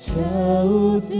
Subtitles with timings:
[0.00, 1.19] jauh timur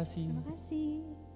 [0.00, 0.26] kasih.
[0.32, 1.29] Terima kasih.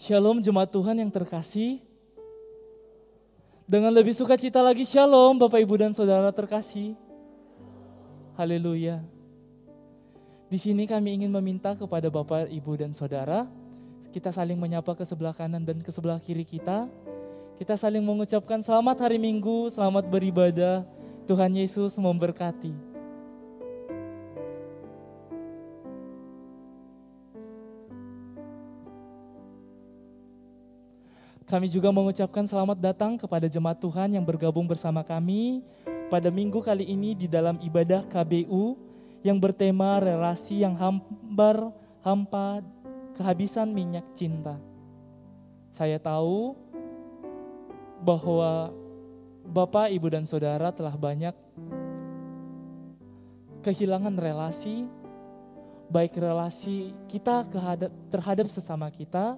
[0.00, 1.76] Shalom jemaat Tuhan yang terkasih.
[3.68, 6.96] Dengan lebih sukacita lagi shalom Bapak Ibu dan Saudara terkasih.
[8.32, 9.04] Haleluya.
[10.48, 13.44] Di sini kami ingin meminta kepada Bapak, Ibu dan Saudara,
[14.08, 16.88] kita saling menyapa ke sebelah kanan dan ke sebelah kiri kita.
[17.60, 20.80] Kita saling mengucapkan selamat hari Minggu, selamat beribadah.
[21.28, 22.89] Tuhan Yesus memberkati.
[31.50, 35.66] Kami juga mengucapkan selamat datang kepada jemaat Tuhan yang bergabung bersama kami
[36.06, 38.78] pada minggu kali ini di dalam ibadah KBU
[39.26, 41.74] yang bertema relasi yang hambar,
[42.06, 42.62] hampa,
[43.18, 44.62] kehabisan minyak cinta.
[45.74, 46.54] Saya tahu
[47.98, 48.70] bahwa
[49.42, 51.34] Bapak, Ibu, dan Saudara telah banyak
[53.66, 54.86] kehilangan relasi,
[55.90, 57.42] baik relasi kita
[58.06, 59.34] terhadap sesama kita,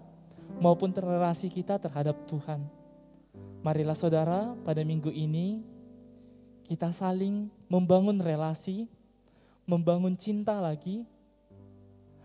[0.59, 2.65] maupun relasi kita terhadap Tuhan.
[3.63, 5.63] Marilah saudara, pada minggu ini
[6.67, 8.91] kita saling membangun relasi,
[9.65, 11.07] membangun cinta lagi,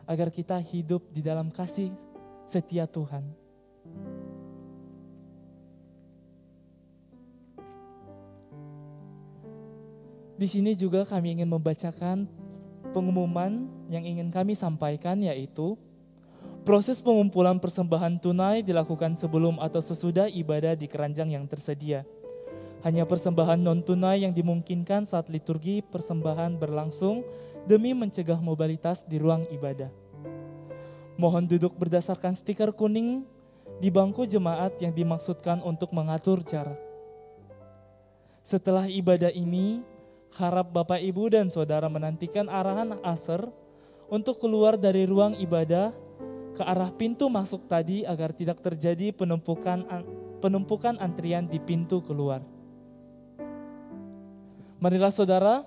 [0.07, 1.91] agar kita hidup di dalam kasih
[2.47, 3.27] setia Tuhan.
[10.37, 12.29] Di sini juga kami ingin membacakan
[12.93, 15.75] pengumuman yang ingin kami sampaikan yaitu
[16.67, 22.03] Proses pengumpulan persembahan tunai dilakukan sebelum atau sesudah ibadah di keranjang yang tersedia.
[22.83, 27.23] Hanya persembahan non-tunai yang dimungkinkan saat liturgi persembahan berlangsung
[27.63, 29.87] demi mencegah mobilitas di ruang ibadah.
[31.15, 33.23] Mohon duduk berdasarkan stiker kuning
[33.79, 36.75] di bangku jemaat yang dimaksudkan untuk mengatur jarak.
[38.43, 39.87] Setelah ibadah ini,
[40.35, 43.47] harap Bapak, Ibu, dan Saudara menantikan arahan aser
[44.11, 46.06] untuk keluar dari ruang ibadah
[46.57, 49.85] ke arah pintu masuk tadi agar tidak terjadi penumpukan
[50.41, 52.41] penumpukan antrian di pintu keluar.
[54.81, 55.65] Marilah saudara,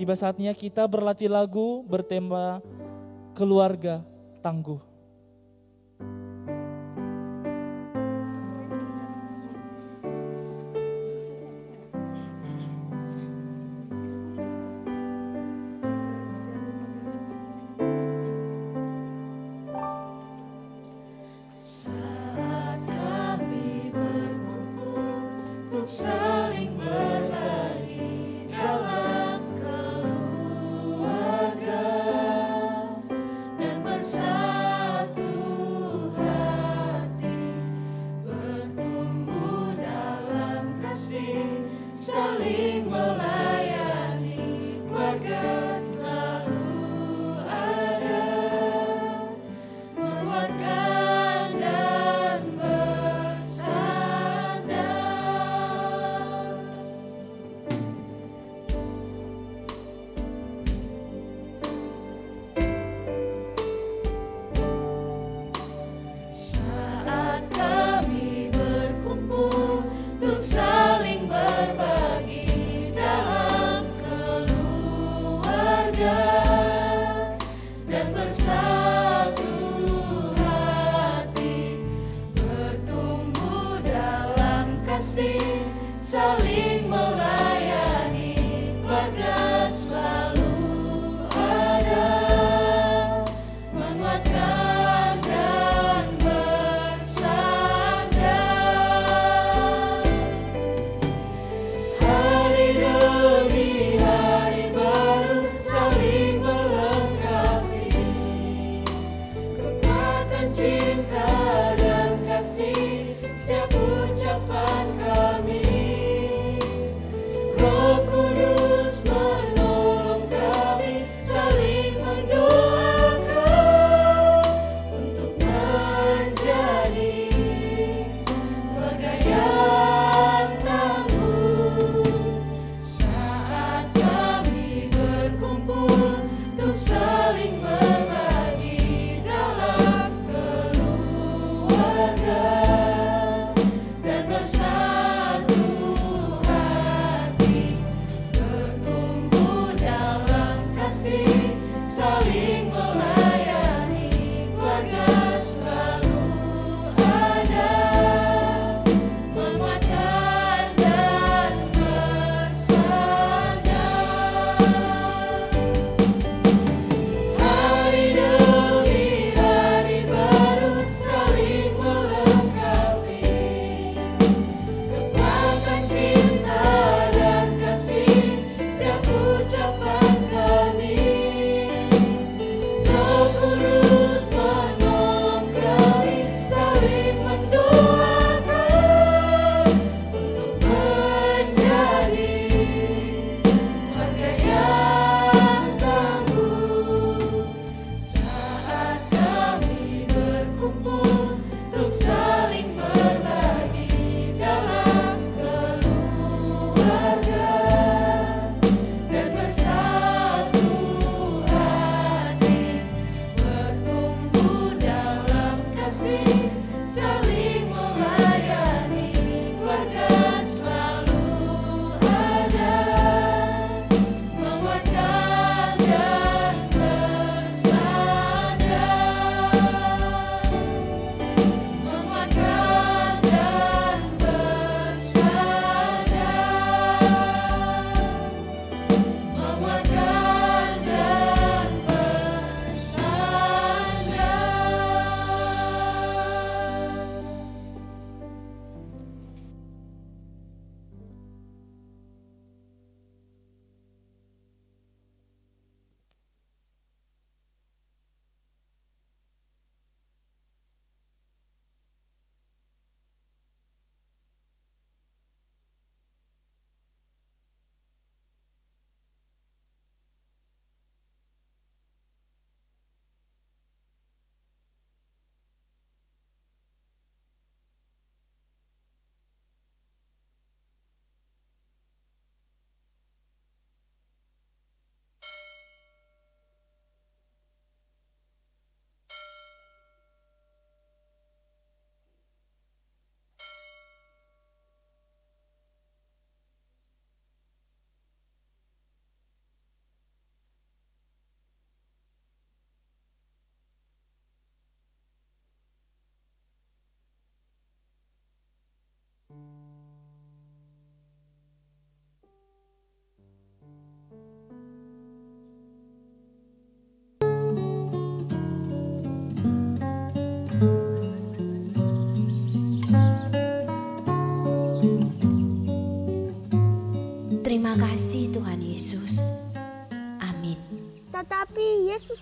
[0.00, 2.64] tiba saatnya kita berlatih lagu bertema
[3.36, 4.04] keluarga
[4.40, 4.91] tangguh.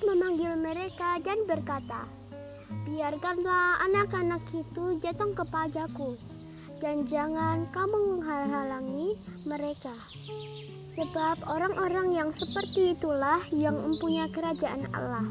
[0.00, 2.08] Memanggil mereka dan berkata,
[2.88, 6.16] Biarkanlah anak-anak itu datang kepadaku,
[6.80, 9.92] dan jangan kamu menghalangi mereka.
[10.96, 15.26] Sebab orang-orang yang seperti itulah yang mempunyai kerajaan Allah.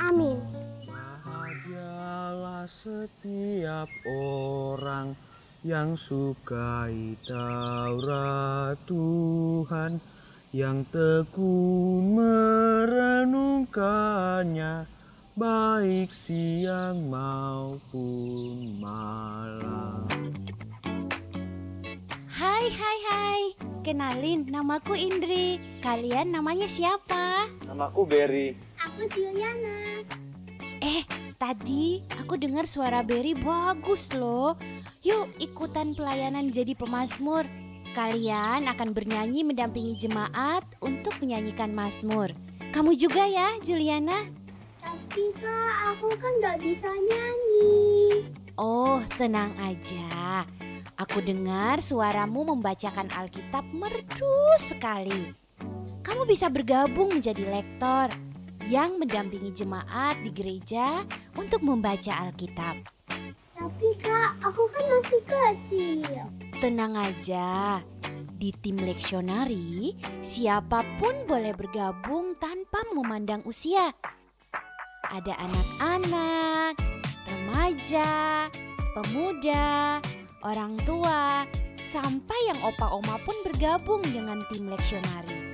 [0.00, 0.42] Amin.
[0.88, 5.14] Bahagialah setiap orang
[5.64, 9.96] yang sukai Taurat Tuhan,
[10.54, 14.86] yang tekun merenungkannya,
[15.34, 20.06] baik siang maupun malam.
[22.30, 25.58] Hai hai hai, kenalin namaku Indri.
[25.82, 27.50] Kalian namanya siapa?
[27.66, 28.54] Namaku Berry.
[28.78, 30.06] Aku Juliana.
[30.78, 31.02] Eh,
[31.34, 34.54] tadi aku dengar suara Berry bagus loh.
[35.02, 37.42] Yuk ikutan pelayanan jadi pemazmur.
[37.94, 42.26] Kalian akan bernyanyi mendampingi jemaat untuk menyanyikan mazmur.
[42.74, 44.26] Kamu juga ya, Juliana?
[44.82, 48.26] Tapi kak, aku kan gak bisa nyanyi.
[48.58, 50.42] Oh, tenang aja.
[50.98, 55.30] Aku dengar suaramu membacakan Alkitab merdu sekali.
[56.02, 58.10] Kamu bisa bergabung menjadi lektor
[58.66, 61.06] yang mendampingi jemaat di gereja
[61.38, 62.90] untuk membaca Alkitab.
[63.54, 66.26] Tapi kak, aku kan masih kecil.
[66.64, 67.76] Tenang aja,
[68.40, 69.92] di tim leksionari
[70.24, 73.92] siapa pun boleh bergabung tanpa memandang usia.
[75.04, 76.80] Ada anak-anak,
[77.28, 78.48] remaja,
[78.96, 80.00] pemuda,
[80.40, 81.44] orang tua,
[81.76, 85.52] sampai yang opa-oma pun bergabung dengan tim leksionari.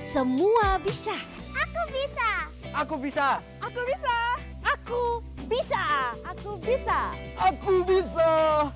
[0.00, 1.12] Semua bisa.
[1.60, 2.28] Aku bisa.
[2.72, 3.26] Aku bisa.
[3.68, 4.16] Aku bisa.
[4.64, 4.96] Aku
[5.44, 5.84] bisa.
[6.24, 6.96] Aku bisa.
[7.36, 7.36] Aku bisa.
[7.36, 8.30] Aku bisa.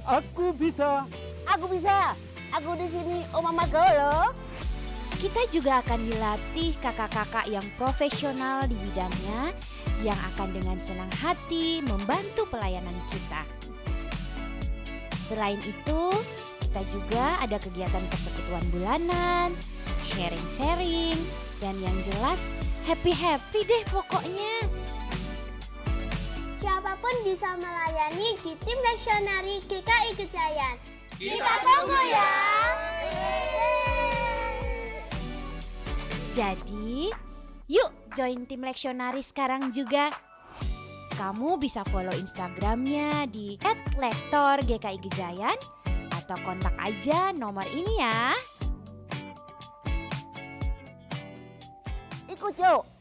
[0.05, 1.09] Aku bisa.
[1.49, 4.31] Aku di sini Oma Magolo.
[5.17, 9.57] Kita juga akan dilatih kakak-kakak yang profesional di bidangnya
[10.05, 13.43] yang akan dengan senang hati membantu pelayanan kita.
[15.25, 16.03] Selain itu,
[16.69, 19.55] kita juga ada kegiatan persekutuan bulanan,
[20.05, 21.17] sharing-sharing,
[21.63, 22.43] dan yang jelas
[22.85, 24.69] happy-happy deh pokoknya.
[26.61, 30.92] Siapa pun bisa melayani di tim leksionari GKI Kejayan.
[31.23, 32.31] Kita tunggu ya.
[36.35, 37.15] Jadi,
[37.71, 40.11] yuk join tim leksionari sekarang juga.
[41.15, 43.55] Kamu bisa follow Instagramnya di
[44.03, 45.55] @lektorgkigejayan
[46.11, 48.35] atau kontak aja nomor ini ya.
[52.27, 52.92] Ikut yuk.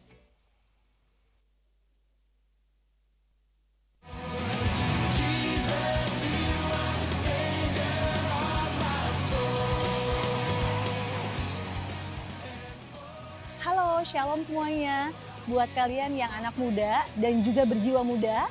[14.01, 15.13] Halo, shalom semuanya.
[15.45, 18.49] Buat kalian yang anak muda dan juga berjiwa muda,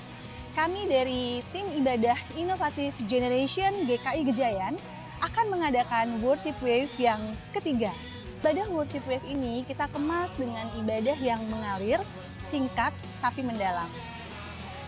[0.55, 4.79] kami dari tim ibadah inovatif Generation GKI Gejayan
[5.19, 7.91] akan mengadakan Worship Wave yang ketiga.
[8.39, 11.99] Ibadah Worship Wave ini kita kemas dengan ibadah yang mengalir,
[12.39, 13.91] singkat, tapi mendalam.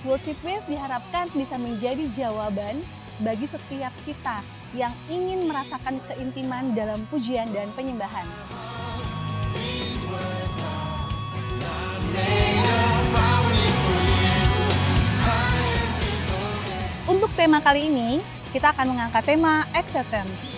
[0.06, 2.78] Worship Wave diharapkan bisa menjadi jawaban
[3.18, 4.38] bagi setiap kita
[4.78, 8.30] yang ingin merasakan keintiman dalam pujian dan penyembahan.
[17.08, 18.18] Untuk tema kali ini,
[18.56, 20.56] kita akan mengangkat tema acceptance.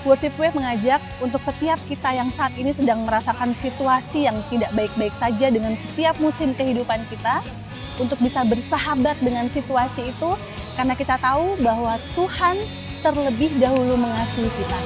[0.00, 5.12] Worship Wave mengajak untuk setiap kita yang saat ini sedang merasakan situasi yang tidak baik-baik
[5.12, 7.44] saja dengan setiap musim kehidupan kita,
[8.00, 10.30] untuk bisa bersahabat dengan situasi itu,
[10.72, 12.56] karena kita tahu bahwa Tuhan
[13.04, 14.78] terlebih dahulu mengasihi kita.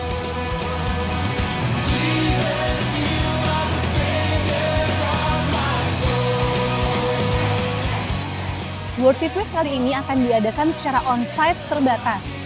[9.02, 12.38] Worship Week kali ini akan diadakan secara onsite terbatas.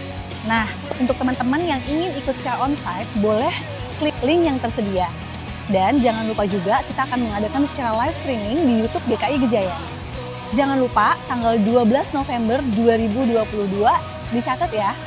[0.49, 0.65] Nah,
[0.97, 3.53] untuk teman-teman yang ingin ikut secara onsite, boleh
[4.01, 5.05] klik link yang tersedia.
[5.69, 9.81] Dan jangan lupa juga kita akan mengadakan secara live streaming di YouTube GKI Gejayan.
[10.57, 14.97] Jangan lupa tanggal 12 November 2022 dicatat ya.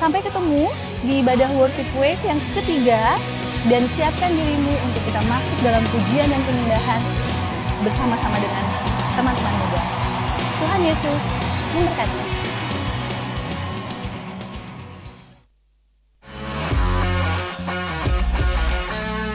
[0.00, 0.72] Sampai ketemu
[1.04, 3.20] di ibadah Worship Week yang ketiga
[3.68, 7.00] dan siapkan dirimu untuk kita masuk dalam pujian dan penyembahan
[7.84, 8.64] bersama-sama dengan
[9.20, 10.01] teman-teman muda.
[10.62, 11.24] Tuhan Yesus
[11.74, 12.22] memberkati.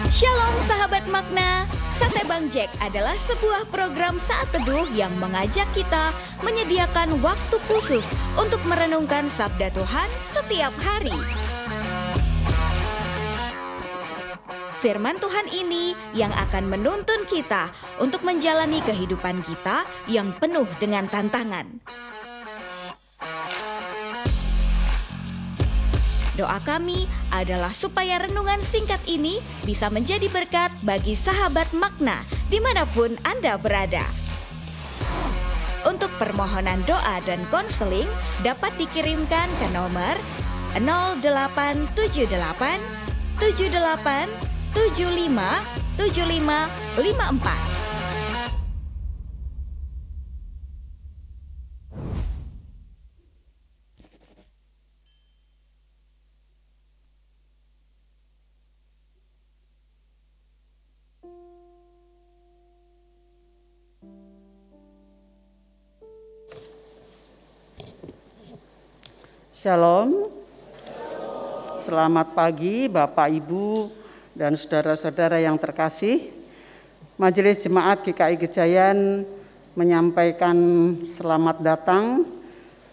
[0.07, 1.67] Shalom sahabat makna.
[1.99, 6.15] Sate Bang Jack adalah sebuah program saat teduh yang mengajak kita
[6.47, 8.07] menyediakan waktu khusus
[8.39, 11.11] untuk merenungkan sabda Tuhan setiap hari.
[14.77, 21.81] Firman Tuhan ini yang akan menuntun kita untuk menjalani kehidupan kita yang penuh dengan tantangan.
[26.37, 32.21] Doa kami adalah supaya renungan singkat ini bisa menjadi berkat bagi sahabat makna
[32.53, 34.05] di mana pun Anda berada.
[35.89, 38.05] Untuk permohonan doa dan konseling
[38.45, 40.13] dapat dikirimkan ke nomor
[40.77, 41.97] 0878
[43.41, 45.41] 78 75
[45.97, 46.69] 75
[47.01, 47.77] 54.
[69.57, 70.29] Shalom.
[71.81, 73.89] Selamat pagi Bapak Ibu
[74.37, 76.29] dan saudara-saudara yang terkasih.
[77.17, 79.25] Majelis Jemaat GKI Gejayan
[79.73, 80.53] menyampaikan
[81.01, 82.21] selamat datang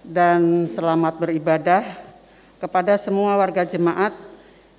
[0.00, 1.84] dan selamat beribadah
[2.56, 4.16] kepada semua warga jemaat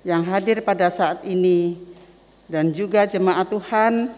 [0.02, 1.78] yang hadir pada saat ini
[2.50, 4.10] dan juga jemaat Tuhan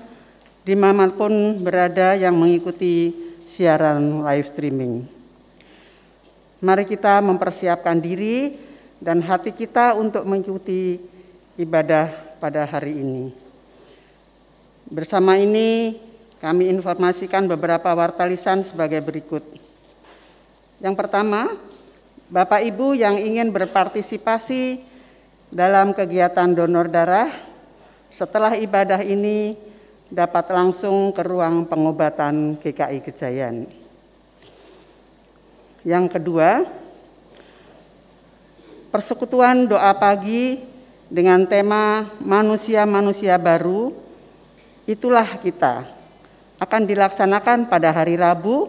[0.64, 3.12] di mana pun berada yang mengikuti
[3.44, 5.04] siaran live streaming.
[6.64, 8.56] Mari kita mempersiapkan diri
[8.96, 10.96] dan hati kita untuk mengikuti
[11.60, 13.34] ibadah pada hari ini.
[14.88, 15.98] Bersama ini
[16.38, 19.42] kami informasikan beberapa warta lisan sebagai berikut.
[20.78, 21.50] Yang pertama,
[22.30, 24.80] Bapak Ibu yang ingin berpartisipasi
[25.50, 27.28] dalam kegiatan donor darah
[28.14, 29.58] setelah ibadah ini
[30.08, 33.68] dapat langsung ke ruang pengobatan GKI Gejayan.
[35.84, 36.64] Yang kedua,
[38.88, 40.77] persekutuan doa pagi
[41.08, 43.96] dengan tema manusia-manusia baru,
[44.84, 45.88] itulah kita,
[46.60, 48.68] akan dilaksanakan pada hari Rabu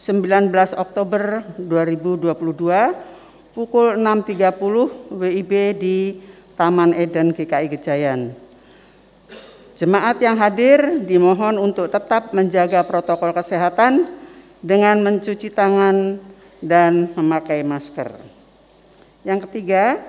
[0.00, 2.32] 19 Oktober 2022
[3.56, 6.20] pukul 6.30 WIB di
[6.56, 8.32] Taman Eden GKI Gejayan.
[9.76, 14.08] Jemaat yang hadir dimohon untuk tetap menjaga protokol kesehatan
[14.64, 16.16] dengan mencuci tangan
[16.64, 18.08] dan memakai masker.
[19.28, 20.00] Yang ketiga,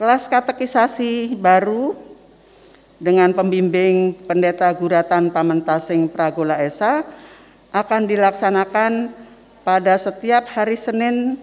[0.00, 1.92] kelas katekisasi baru
[2.96, 7.04] dengan pembimbing Pendeta Guratan Pamentasing Pragola Esa
[7.68, 9.12] akan dilaksanakan
[9.60, 11.36] pada setiap hari Senin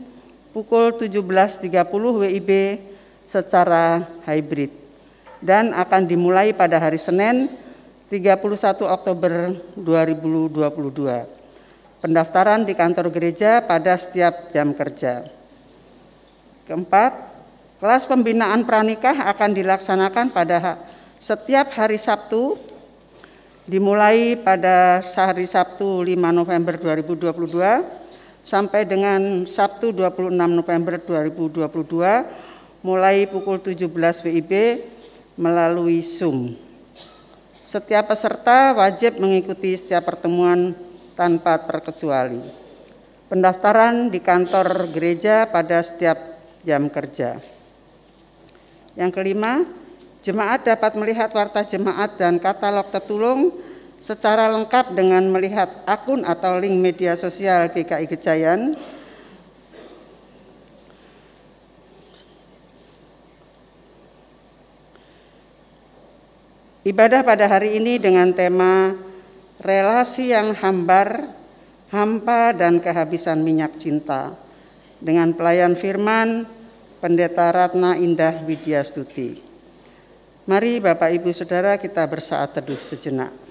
[0.58, 2.82] pukul 17.30 WIB
[3.22, 4.74] secara hybrid
[5.38, 7.46] dan akan dimulai pada hari Senin
[8.10, 8.42] 31
[8.90, 12.02] Oktober 2022.
[12.02, 15.30] Pendaftaran di kantor gereja pada setiap jam kerja.
[16.66, 17.27] Keempat,
[17.78, 20.82] kelas pembinaan pranikah akan dilaksanakan pada
[21.22, 22.58] setiap hari Sabtu
[23.70, 27.38] dimulai pada hari Sabtu 5 November 2022
[28.42, 33.86] sampai dengan Sabtu 26 November 2022 mulai pukul 17
[34.26, 34.54] WIB
[35.38, 36.58] melalui Zoom.
[37.62, 40.74] Setiap peserta wajib mengikuti setiap pertemuan
[41.14, 42.42] tanpa terkecuali.
[43.28, 46.16] Pendaftaran di kantor gereja pada setiap
[46.64, 47.57] jam kerja.
[48.98, 49.62] Yang kelima,
[50.26, 53.54] jemaat dapat melihat warta jemaat dan katalog tetulung
[54.02, 58.74] secara lengkap dengan melihat akun atau link media sosial GKI Gejayan.
[66.82, 68.98] Ibadah pada hari ini dengan tema
[69.62, 71.30] relasi yang hambar,
[71.94, 74.34] hampa dan kehabisan minyak cinta.
[74.98, 76.57] Dengan pelayan firman
[76.98, 79.38] Pendeta Ratna Indah Widya Stuti.
[80.50, 83.47] Mari Bapak Ibu Saudara kita bersaat teduh sejenak.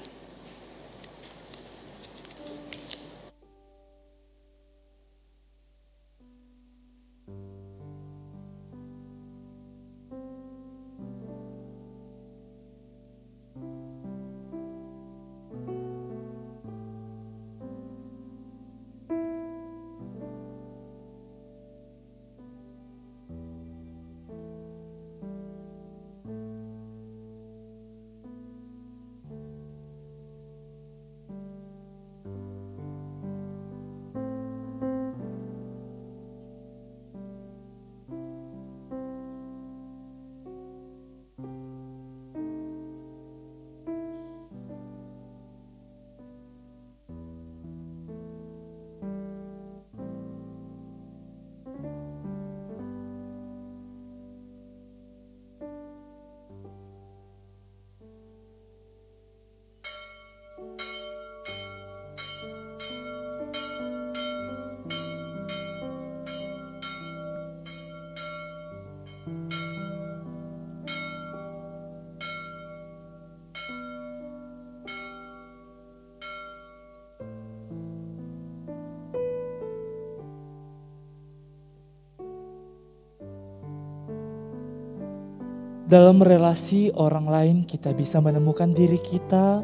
[85.87, 89.63] Dalam relasi orang lain kita bisa menemukan diri kita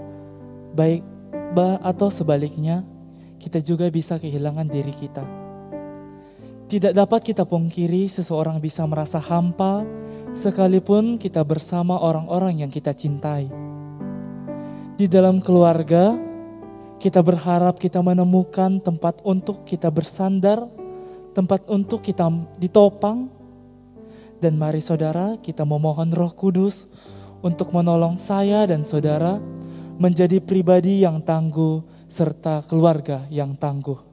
[0.70, 1.02] baik
[1.50, 2.86] ba atau sebaliknya
[3.42, 5.26] kita juga bisa kehilangan diri kita.
[6.70, 9.82] Tidak dapat kita pungkiri seseorang bisa merasa hampa
[10.30, 13.50] sekalipun kita bersama orang-orang yang kita cintai.
[14.94, 16.14] Di dalam keluarga,
[17.02, 20.70] kita berharap kita menemukan tempat untuk kita bersandar,
[21.34, 22.30] tempat untuk kita
[22.62, 23.41] ditopang.
[24.42, 26.90] Dan mari saudara, kita memohon Roh Kudus
[27.46, 29.38] untuk menolong saya dan saudara
[30.02, 34.11] menjadi pribadi yang tangguh serta keluarga yang tangguh.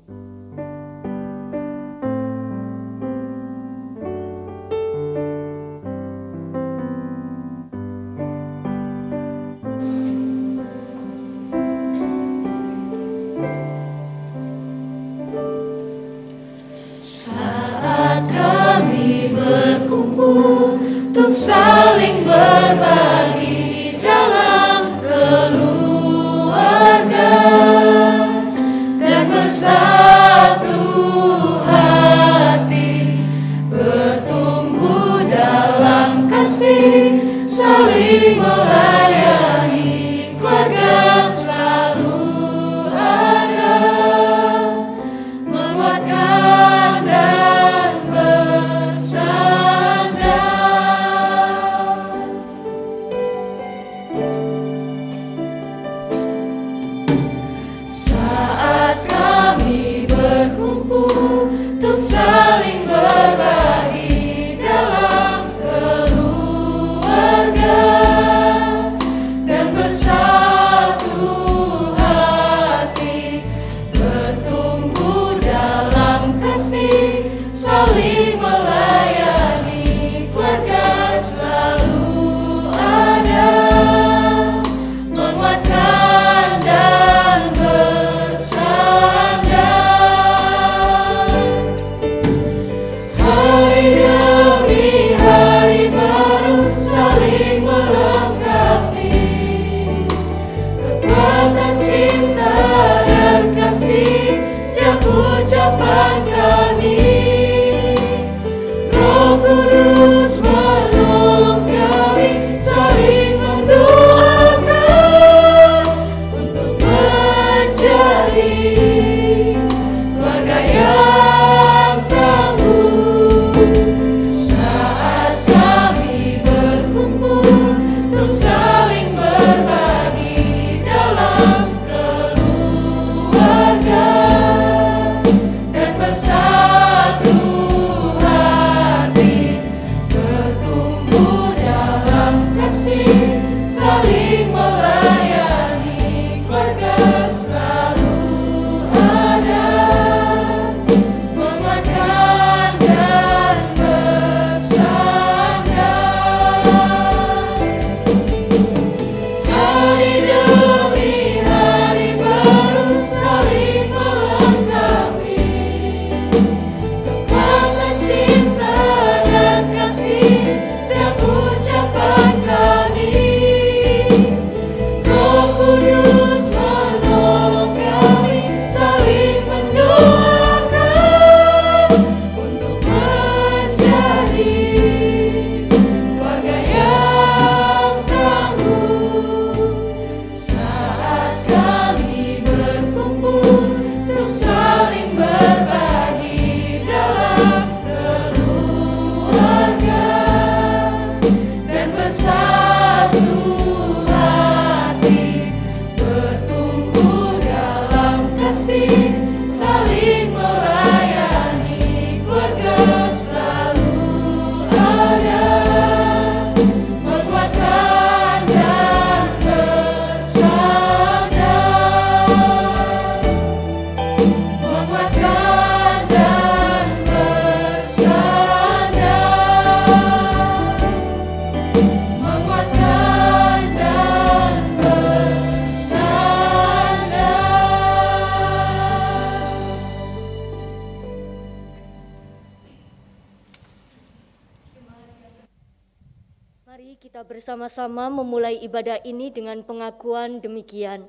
[247.69, 251.05] Bersama-sama memulai ibadah ini dengan pengakuan demikian.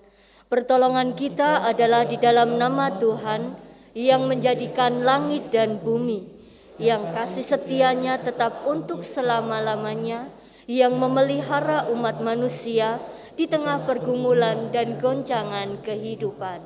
[0.52, 3.56] Pertolongan kita adalah di dalam nama Tuhan
[3.96, 6.28] yang menjadikan langit dan bumi,
[6.76, 10.28] yang kasih setianya tetap untuk selama-lamanya,
[10.68, 13.00] yang memelihara umat manusia
[13.40, 16.60] di tengah pergumulan dan goncangan kehidupan.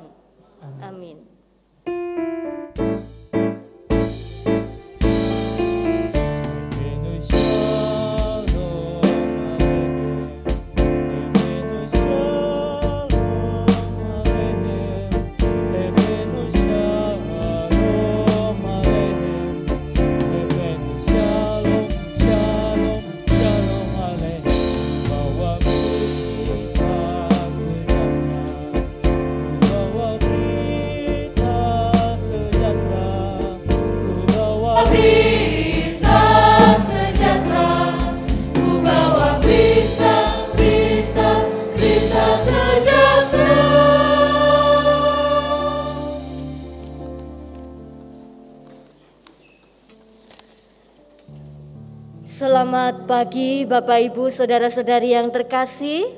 [0.83, 1.34] Amin.
[52.65, 56.17] Selamat pagi Bapak Ibu Saudara-saudari yang terkasih.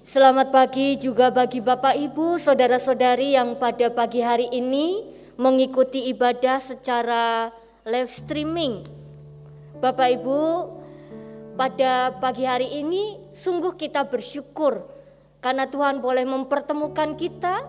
[0.00, 5.04] Selamat pagi juga bagi Bapak Ibu Saudara-saudari yang pada pagi hari ini
[5.36, 7.52] mengikuti ibadah secara
[7.84, 8.88] live streaming.
[9.84, 10.40] Bapak Ibu,
[11.60, 14.80] pada pagi hari ini sungguh kita bersyukur
[15.44, 17.68] karena Tuhan boleh mempertemukan kita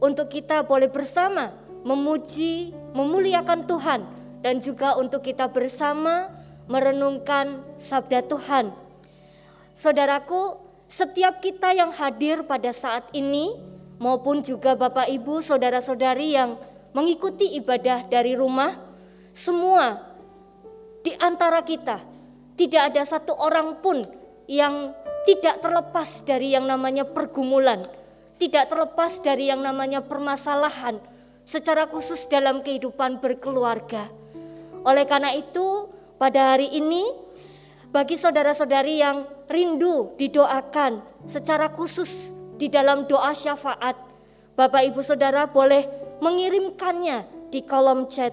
[0.00, 1.52] untuk kita boleh bersama
[1.84, 6.32] memuji, memuliakan Tuhan dan juga untuk kita bersama
[6.68, 8.72] merenungkan sabda Tuhan.
[9.76, 13.56] Saudaraku, setiap kita yang hadir pada saat ini
[14.00, 16.56] maupun juga Bapak Ibu, saudara-saudari yang
[16.96, 18.74] mengikuti ibadah dari rumah,
[19.30, 20.02] semua
[21.00, 22.02] di antara kita
[22.58, 24.04] tidak ada satu orang pun
[24.50, 24.92] yang
[25.24, 27.86] tidak terlepas dari yang namanya pergumulan,
[28.36, 30.98] tidak terlepas dari yang namanya permasalahan,
[31.46, 34.19] secara khusus dalam kehidupan berkeluarga.
[34.84, 37.04] Oleh karena itu, pada hari ini,
[37.92, 43.96] bagi saudara-saudari yang rindu didoakan secara khusus di dalam doa syafaat,
[44.56, 45.88] Bapak Ibu Saudara boleh
[46.20, 48.32] mengirimkannya di kolom chat.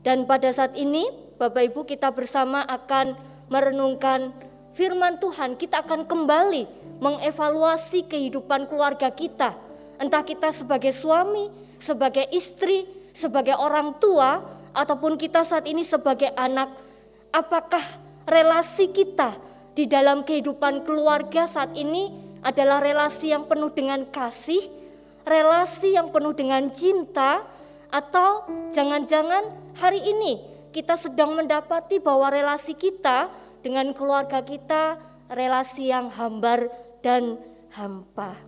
[0.00, 1.08] Dan pada saat ini,
[1.40, 3.16] Bapak Ibu kita bersama akan
[3.48, 4.32] merenungkan
[4.76, 5.56] firman Tuhan.
[5.56, 6.68] Kita akan kembali
[7.00, 9.56] mengevaluasi kehidupan keluarga kita.
[10.00, 11.48] Entah kita sebagai suami,
[11.80, 12.84] sebagai istri,
[13.16, 16.70] sebagai orang tua, ataupun kita saat ini sebagai anak,
[17.34, 17.82] apakah
[18.26, 19.34] relasi kita
[19.74, 24.60] di dalam kehidupan keluarga saat ini adalah relasi yang penuh dengan kasih,
[25.26, 27.44] relasi yang penuh dengan cinta,
[27.90, 33.28] atau jangan-jangan hari ini kita sedang mendapati bahwa relasi kita
[33.60, 34.96] dengan keluarga kita
[35.30, 36.70] relasi yang hambar
[37.02, 37.38] dan
[37.74, 38.38] hampa.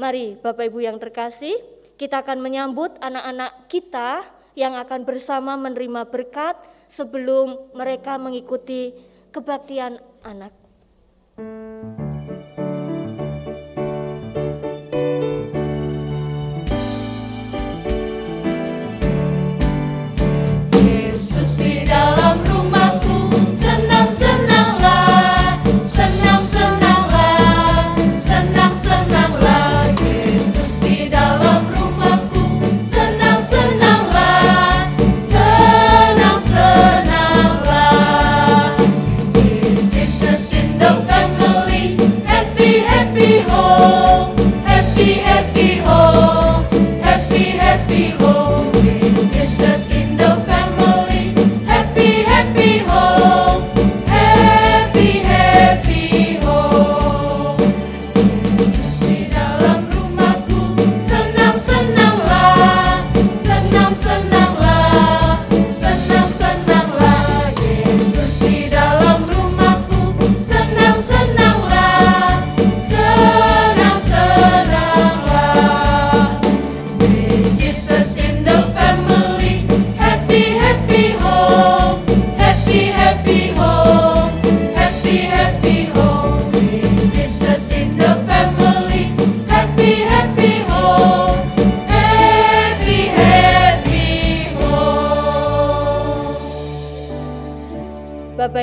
[0.00, 1.60] Mari Bapak Ibu yang terkasih,
[2.00, 4.24] kita akan menyambut anak-anak kita
[4.58, 6.58] yang akan bersama menerima berkat
[6.90, 8.94] sebelum mereka mengikuti
[9.30, 10.52] kebaktian anak.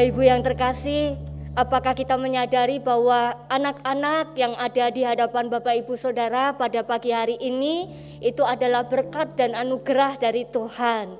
[0.08, 1.20] Bapak Ibu yang terkasih,
[1.52, 7.36] apakah kita menyadari bahwa anak-anak yang ada di hadapan Bapak Ibu Saudara pada pagi hari
[7.44, 7.92] ini
[8.24, 11.12] itu adalah berkat dan anugerah dari Tuhan.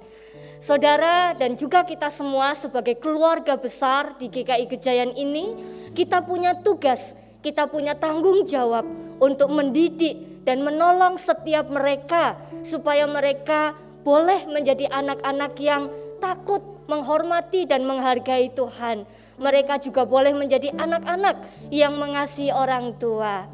[0.64, 5.52] Saudara dan juga kita semua sebagai keluarga besar di GKI Gejayan ini,
[5.92, 7.12] kita punya tugas,
[7.44, 8.88] kita punya tanggung jawab
[9.20, 13.76] untuk mendidik dan menolong setiap mereka supaya mereka
[14.08, 15.92] boleh menjadi anak-anak yang
[16.24, 19.04] takut menghormati dan menghargai Tuhan.
[19.38, 23.46] Mereka juga boleh menjadi anak-anak yang mengasihi orang tua.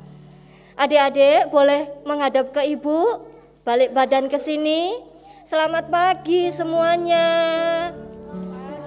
[0.80, 3.28] Adik-adik boleh menghadap ke ibu,
[3.67, 4.96] balik badan ke sini.
[5.43, 7.28] Selamat pagi semuanya.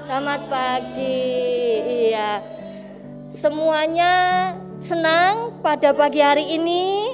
[0.09, 1.29] Selamat pagi.
[1.85, 2.41] Iya.
[3.29, 4.15] Semuanya
[4.81, 7.13] senang pada pagi hari ini?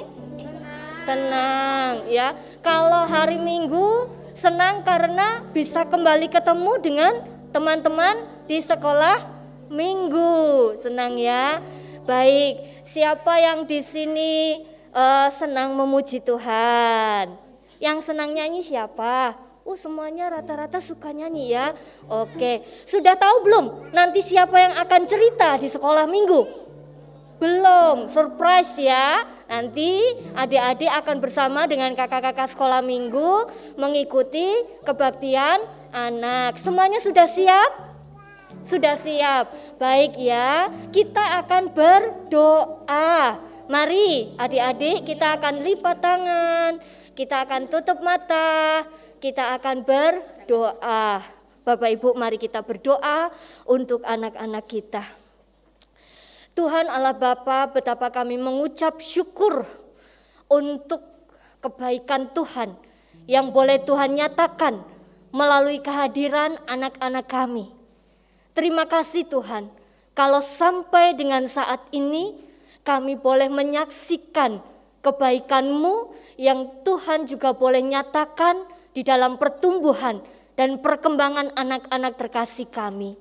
[1.03, 2.31] Senang ya.
[2.63, 7.13] Kalau hari Minggu senang karena bisa kembali ketemu dengan
[7.53, 9.33] teman-teman di sekolah
[9.73, 10.73] Minggu.
[10.77, 11.57] Senang ya.
[12.03, 17.33] Baik, siapa yang di sini uh, senang memuji Tuhan?
[17.79, 19.33] Yang senang nyanyi siapa?
[19.63, 21.71] Oh semuanya rata-rata suka nyanyi ya.
[22.11, 23.65] Oke, sudah tahu belum
[23.95, 26.41] nanti siapa yang akan cerita di sekolah minggu?
[27.43, 29.27] Belum, surprise ya.
[29.51, 29.99] Nanti
[30.31, 34.47] adik-adik akan bersama dengan kakak-kakak sekolah minggu mengikuti
[34.87, 35.59] kebaktian
[35.91, 36.55] anak.
[36.55, 37.71] Semuanya sudah siap?
[38.63, 39.51] Sudah siap.
[39.75, 43.35] Baik ya, kita akan berdoa.
[43.67, 46.71] Mari adik-adik kita akan lipat tangan,
[47.11, 48.87] kita akan tutup mata,
[49.19, 51.19] kita akan berdoa.
[51.67, 53.35] Bapak Ibu mari kita berdoa
[53.67, 55.22] untuk anak-anak kita.
[56.53, 59.65] Tuhan Allah Bapa, betapa kami mengucap syukur
[60.45, 61.01] untuk
[61.65, 62.77] kebaikan Tuhan
[63.25, 64.85] yang boleh Tuhan nyatakan
[65.33, 67.73] melalui kehadiran anak-anak kami.
[68.53, 69.65] Terima kasih Tuhan,
[70.13, 72.37] kalau sampai dengan saat ini
[72.85, 74.61] kami boleh menyaksikan
[75.01, 78.61] kebaikan-Mu yang Tuhan juga boleh nyatakan
[78.93, 80.21] di dalam pertumbuhan
[80.53, 83.17] dan perkembangan anak-anak terkasih kami.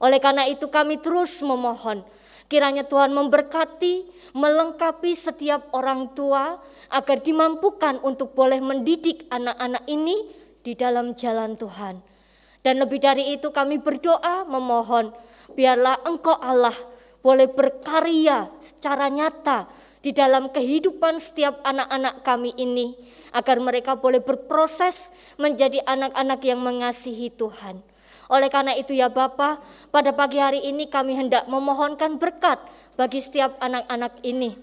[0.00, 2.00] Oleh karena itu kami terus memohon,
[2.52, 4.04] Kiranya Tuhan memberkati,
[4.36, 6.60] melengkapi setiap orang tua
[6.92, 10.28] agar dimampukan untuk boleh mendidik anak-anak ini
[10.60, 12.04] di dalam jalan Tuhan.
[12.60, 15.16] Dan lebih dari itu kami berdoa memohon
[15.56, 16.76] biarlah Engkau Allah
[17.24, 19.64] boleh berkarya secara nyata
[20.04, 22.92] di dalam kehidupan setiap anak-anak kami ini
[23.32, 25.08] agar mereka boleh berproses
[25.40, 27.80] menjadi anak-anak yang mengasihi Tuhan.
[28.32, 29.60] Oleh karena itu ya Bapa,
[29.92, 32.64] pada pagi hari ini kami hendak memohonkan berkat
[32.96, 34.56] bagi setiap anak-anak ini.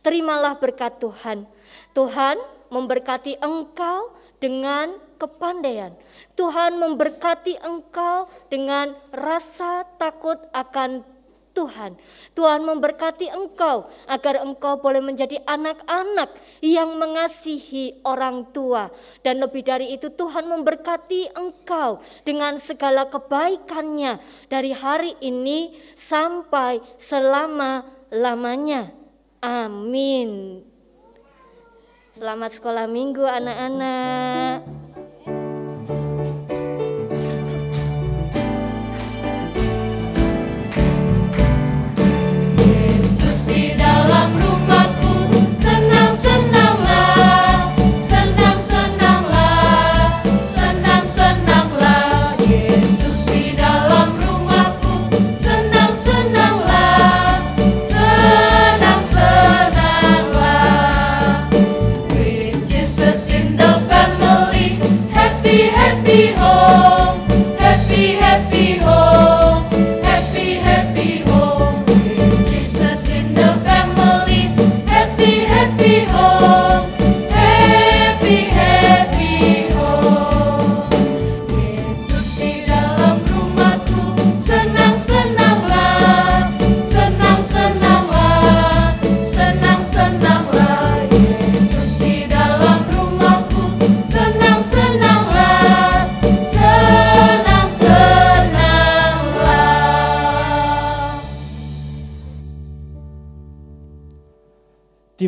[0.00, 1.44] Terimalah berkat Tuhan.
[1.92, 2.40] Tuhan
[2.72, 5.92] memberkati engkau dengan kepandaian.
[6.32, 11.04] Tuhan memberkati engkau dengan rasa takut akan
[11.50, 11.98] Tuhan.
[12.32, 18.88] Tuhan memberkati engkau agar engkau boleh menjadi anak-anak yang mengasihi orang tua.
[19.20, 28.94] Dan lebih dari itu Tuhan memberkati engkau dengan segala kebaikannya dari hari ini sampai selama-lamanya.
[29.40, 30.62] Amin.
[32.10, 34.79] Selamat sekolah minggu anak-anak.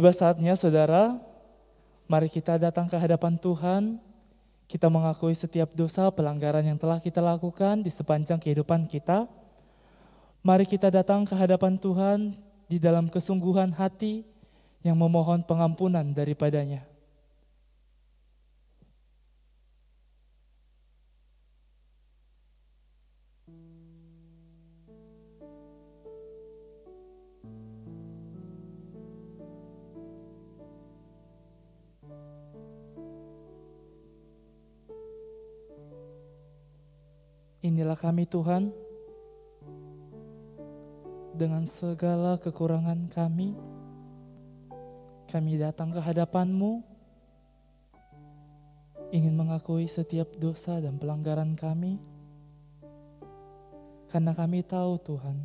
[0.02, 1.14] Tiba saatnya saudara,
[2.10, 4.02] mari kita datang ke hadapan Tuhan,
[4.66, 9.30] kita mengakui setiap dosa pelanggaran yang telah kita lakukan di sepanjang kehidupan kita.
[10.42, 12.34] Mari kita datang ke hadapan Tuhan
[12.66, 14.26] di dalam kesungguhan hati
[14.82, 16.82] yang memohon pengampunan daripadanya.
[37.62, 38.74] Inilah kami Tuhan,
[41.30, 43.54] dengan segala kekurangan kami,
[45.30, 46.82] kami datang ke hadapan-Mu,
[49.14, 52.02] ingin mengakui setiap dosa dan pelanggaran kami.
[54.10, 55.38] Karena kami tahu Tuhan,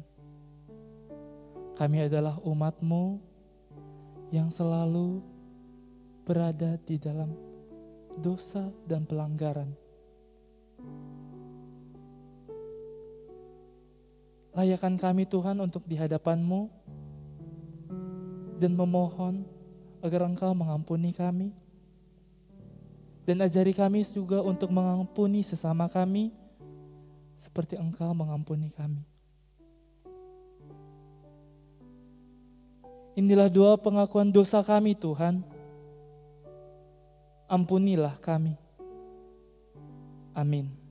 [1.77, 3.21] kami adalah umat-Mu
[4.33, 5.21] yang selalu
[6.25, 7.29] berada di dalam
[8.17, 9.86] dosa dan pelanggaran.
[14.67, 16.67] Layakan kami Tuhan untuk di hadapan-Mu
[18.59, 19.47] dan memohon
[20.03, 21.55] agar Engkau mengampuni kami.
[23.23, 26.35] Dan ajari kami juga untuk mengampuni sesama kami
[27.39, 29.07] seperti Engkau mengampuni kami.
[33.15, 35.47] Inilah doa pengakuan dosa kami Tuhan.
[37.47, 38.59] Ampunilah kami.
[40.35, 40.86] Amin.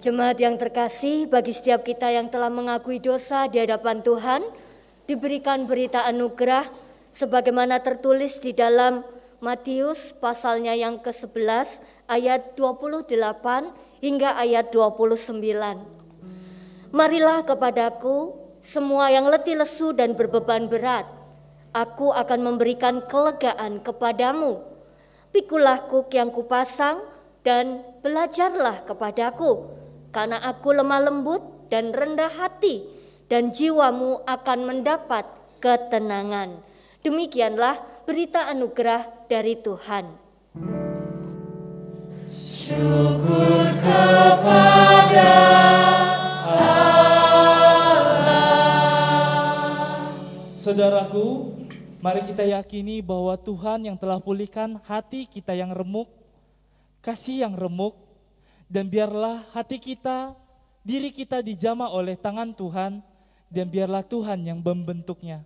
[0.00, 4.40] Jemaat yang terkasih, bagi setiap kita yang telah mengakui dosa di hadapan Tuhan,
[5.04, 6.64] diberikan berita anugerah
[7.12, 9.04] sebagaimana tertulis di dalam
[9.44, 13.12] Matius pasalnya yang ke-11 ayat 28
[14.00, 15.36] hingga ayat 29.
[16.96, 21.04] Marilah kepadaku semua yang letih lesu dan berbeban berat.
[21.76, 24.64] Aku akan memberikan kelegaan kepadamu.
[25.28, 27.04] Pikulah kuk yang kupasang
[27.44, 29.79] dan belajarlah kepadaku.
[30.10, 32.82] Karena aku lemah lembut dan rendah hati
[33.30, 35.22] dan jiwamu akan mendapat
[35.62, 36.58] ketenangan.
[37.06, 40.04] Demikianlah berita anugerah dari Tuhan.
[42.30, 45.30] Syukur kepada
[50.60, 51.56] Saudaraku,
[52.04, 56.12] mari kita yakini bahwa Tuhan yang telah pulihkan hati kita yang remuk,
[57.00, 58.09] kasih yang remuk,
[58.70, 60.38] dan biarlah hati kita,
[60.86, 63.02] diri kita dijamah oleh tangan Tuhan,
[63.50, 65.42] dan biarlah Tuhan yang membentuknya.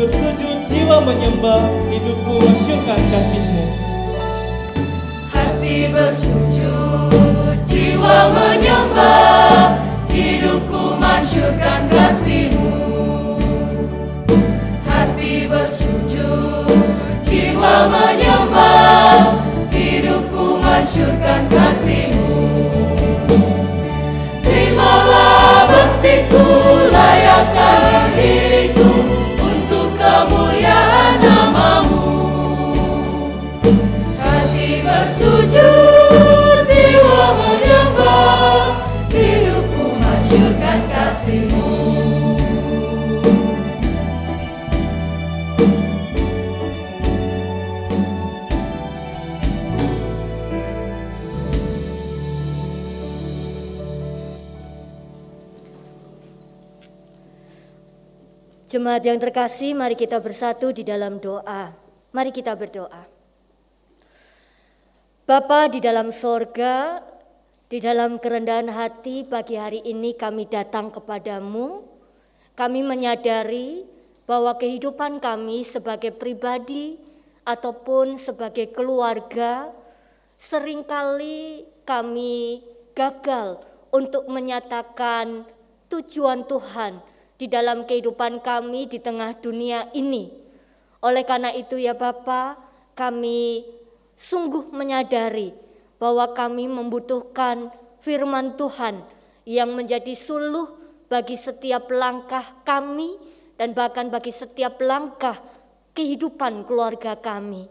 [0.00, 1.60] Bersujud, jiwa menyembah,
[1.92, 3.64] hidupku masyurkan kasih-Mu.
[5.28, 9.76] Hati bersujud, jiwa menyembah
[10.08, 12.72] Hidupku masyurkan kasih-Mu
[14.88, 16.80] Hati bersujud,
[17.28, 19.36] jiwa menyembah
[19.68, 22.40] Hidupku masyurkan kasih-Mu
[24.40, 26.44] Terimalah baktiku,
[26.88, 27.89] layakkan
[58.80, 61.68] Jemaat yang terkasih, mari kita bersatu di dalam doa.
[62.16, 63.04] Mari kita berdoa.
[65.28, 67.04] Bapa di dalam sorga,
[67.68, 71.84] di dalam kerendahan hati pagi hari ini kami datang kepadamu.
[72.56, 73.84] Kami menyadari
[74.24, 76.96] bahwa kehidupan kami sebagai pribadi
[77.44, 79.68] ataupun sebagai keluarga
[80.40, 82.64] sering kali kami
[82.96, 83.60] gagal
[83.92, 85.44] untuk menyatakan
[85.92, 87.09] tujuan Tuhan
[87.40, 90.28] di dalam kehidupan kami di tengah dunia ini.
[91.00, 92.60] Oleh karena itu ya Bapa,
[92.92, 93.64] kami
[94.12, 95.56] sungguh menyadari
[95.96, 97.72] bahwa kami membutuhkan
[98.04, 99.00] firman Tuhan
[99.48, 100.68] yang menjadi suluh
[101.08, 103.16] bagi setiap langkah kami
[103.56, 105.40] dan bahkan bagi setiap langkah
[105.96, 107.64] kehidupan keluarga kami.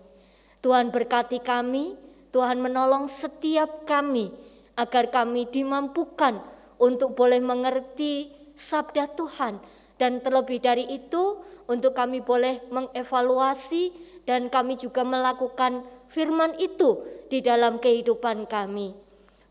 [0.65, 1.93] Tuhan berkati kami,
[2.33, 4.33] Tuhan menolong setiap kami
[4.73, 6.41] agar kami dimampukan
[6.81, 9.63] untuk boleh mengerti sabda Tuhan
[9.95, 11.39] dan terlebih dari itu
[11.71, 13.95] untuk kami boleh mengevaluasi
[14.27, 16.99] dan kami juga melakukan firman itu
[17.31, 18.91] di dalam kehidupan kami.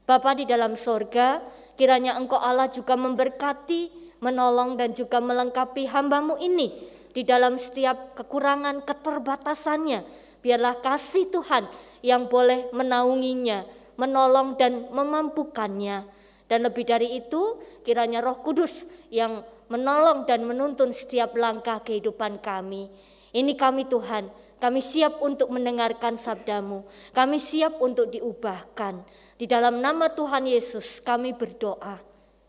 [0.05, 1.41] Bapa di dalam sorga,
[1.81, 6.75] kiranya Engkau Allah juga memberkati, menolong dan juga melengkapi hambamu ini
[7.15, 10.01] di dalam setiap kekurangan keterbatasannya.
[10.43, 11.67] Biarlah kasih Tuhan
[12.03, 13.67] yang boleh menaunginya,
[13.99, 16.07] menolong dan memampukannya.
[16.49, 22.89] Dan lebih dari itu, kiranya Roh Kudus yang menolong dan menuntun setiap langkah kehidupan kami.
[23.33, 26.83] Ini kami Tuhan, kami siap untuk mendengarkan sabdamu.
[27.15, 29.07] Kami siap untuk diubahkan.
[29.39, 32.03] Di dalam nama Tuhan Yesus kami berdoa.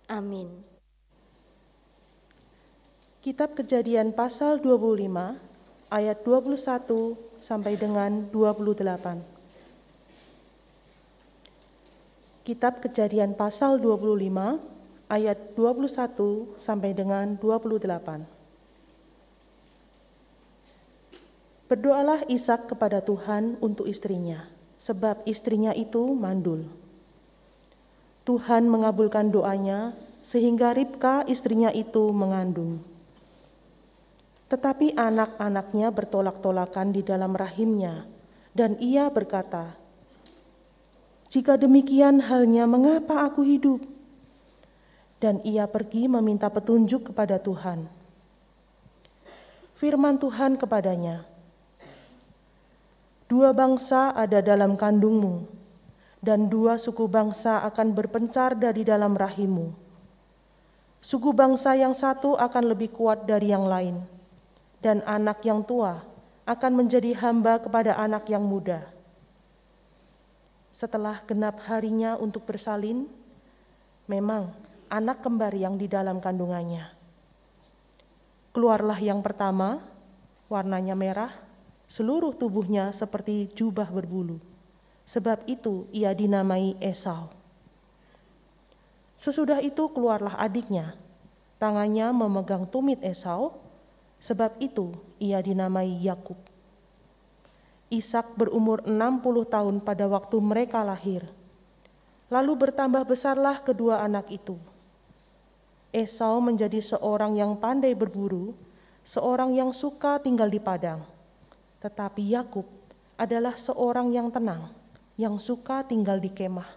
[0.09, 0.49] Amin.
[3.21, 5.05] Kitab Kejadian pasal 25
[5.93, 6.57] ayat 21
[7.37, 9.21] sampai dengan 28.
[12.41, 14.78] Kitab Kejadian pasal 25
[15.09, 18.29] ayat 21 sampai dengan 28.
[21.65, 24.45] Berdoalah Ishak kepada Tuhan untuk istrinya,
[24.77, 26.65] sebab istrinya itu mandul.
[28.25, 32.81] Tuhan mengabulkan doanya sehingga Ribka istrinya itu mengandung.
[34.49, 38.05] Tetapi anak-anaknya bertolak-tolakan di dalam rahimnya,
[38.57, 39.77] dan ia berkata,
[41.29, 43.98] "Jika demikian halnya, mengapa aku hidup?"
[45.19, 47.87] Dan ia pergi meminta petunjuk kepada Tuhan.
[49.75, 51.27] Firman Tuhan kepadanya,
[53.27, 55.47] "Dua bangsa ada dalam kandungmu,
[56.23, 59.75] dan dua suku bangsa akan berpencar dari dalam rahimmu.
[61.03, 64.19] Suku bangsa yang satu akan lebih kuat dari yang lain."
[64.79, 66.03] dan anak yang tua
[66.47, 68.89] akan menjadi hamba kepada anak yang muda.
[70.73, 73.05] Setelah genap harinya untuk bersalin,
[74.07, 74.49] memang
[74.89, 76.89] anak kembar yang di dalam kandungannya.
[78.51, 79.79] Keluarlah yang pertama,
[80.49, 81.31] warnanya merah,
[81.85, 84.41] seluruh tubuhnya seperti jubah berbulu.
[85.05, 87.33] Sebab itu ia dinamai Esau.
[89.17, 90.93] Sesudah itu keluarlah adiknya,
[91.57, 93.69] tangannya memegang tumit Esau,
[94.19, 96.35] Sebab itu ia dinamai Yakub.
[97.87, 101.25] Ishak berumur 60 tahun pada waktu mereka lahir.
[102.29, 104.59] Lalu bertambah besarlah kedua anak itu.
[105.89, 108.53] Esau menjadi seorang yang pandai berburu,
[109.01, 111.01] seorang yang suka tinggal di padang.
[111.81, 112.67] Tetapi Yakub
[113.17, 114.69] adalah seorang yang tenang,
[115.17, 116.69] yang suka tinggal di kemah.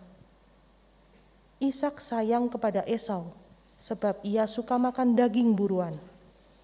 [1.63, 3.37] Ishak sayang kepada Esau
[3.79, 5.95] sebab ia suka makan daging buruan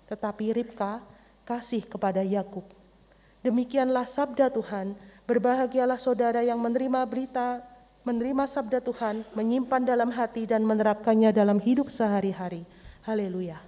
[0.09, 1.05] tetapi Ribka
[1.45, 2.65] kasih kepada Yakub.
[3.45, 4.97] Demikianlah sabda Tuhan,
[5.29, 7.63] berbahagialah saudara yang menerima berita,
[8.09, 12.65] menerima sabda Tuhan, menyimpan dalam hati dan menerapkannya dalam hidup sehari-hari.
[13.05, 13.61] Haleluya.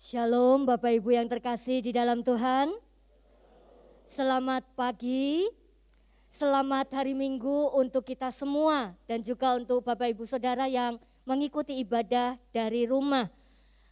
[0.00, 2.87] Shalom Bapak Ibu yang terkasih di dalam Tuhan.
[4.08, 5.44] Selamat pagi,
[6.32, 10.96] selamat hari Minggu untuk kita semua dan juga untuk Bapak Ibu Saudara yang
[11.28, 13.28] mengikuti ibadah dari rumah.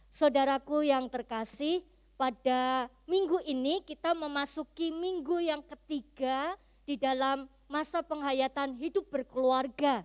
[0.09, 1.85] Saudaraku yang terkasih,
[2.17, 10.01] pada minggu ini kita memasuki minggu yang ketiga di dalam masa penghayatan hidup berkeluarga.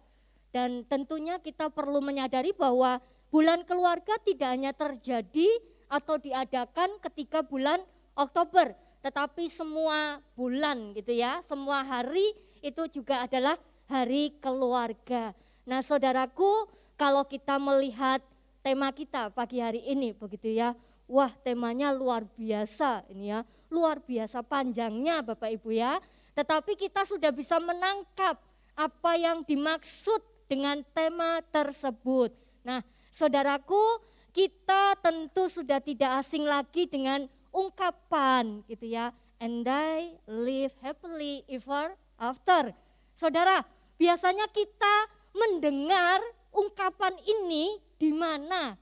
[0.52, 3.00] Dan tentunya kita perlu menyadari bahwa
[3.32, 5.48] bulan keluarga tidak hanya terjadi
[5.88, 7.80] atau diadakan ketika bulan
[8.12, 12.32] Oktober, tetapi semua bulan gitu ya, semua hari
[12.62, 13.58] itu juga adalah
[13.90, 15.34] hari keluarga.
[15.66, 18.22] Nah, saudaraku, kalau kita melihat
[18.62, 20.78] tema kita pagi hari ini begitu ya.
[21.10, 23.42] Wah, temanya luar biasa ini ya.
[23.68, 25.98] Luar biasa panjangnya Bapak Ibu ya.
[26.32, 28.38] Tetapi kita sudah bisa menangkap
[28.72, 32.32] apa yang dimaksud dengan tema tersebut.
[32.64, 32.80] Nah,
[33.12, 34.00] saudaraku,
[34.32, 39.12] kita tentu sudah tidak asing lagi dengan ungkapan gitu ya.
[39.38, 42.72] And I live happily ever after.
[43.12, 43.62] Saudara,
[44.00, 44.94] biasanya kita
[45.36, 46.18] mendengar
[46.50, 48.76] ungkapan ini di mana?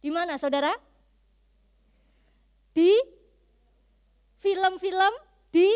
[0.00, 0.72] Di mana saudara?
[2.74, 2.90] Di
[4.42, 5.14] film-film,
[5.54, 5.70] di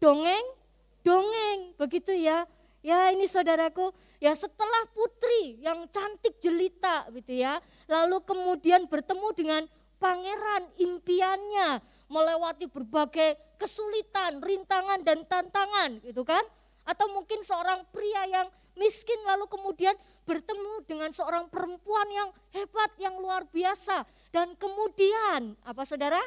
[0.00, 2.48] dongeng-dongeng, begitu ya.
[2.82, 3.90] Ya ini saudaraku,
[4.22, 7.58] ya setelah putri yang cantik jelita gitu ya,
[7.90, 9.62] lalu kemudian bertemu dengan
[9.98, 16.42] pangeran impiannya, melewati berbagai kesulitan, rintangan dan tantangan gitu kan.
[16.88, 19.92] Atau mungkin seorang pria yang miskin lalu kemudian
[20.24, 24.08] bertemu dengan seorang perempuan yang hebat, yang luar biasa.
[24.32, 26.20] Dan kemudian apa saudara?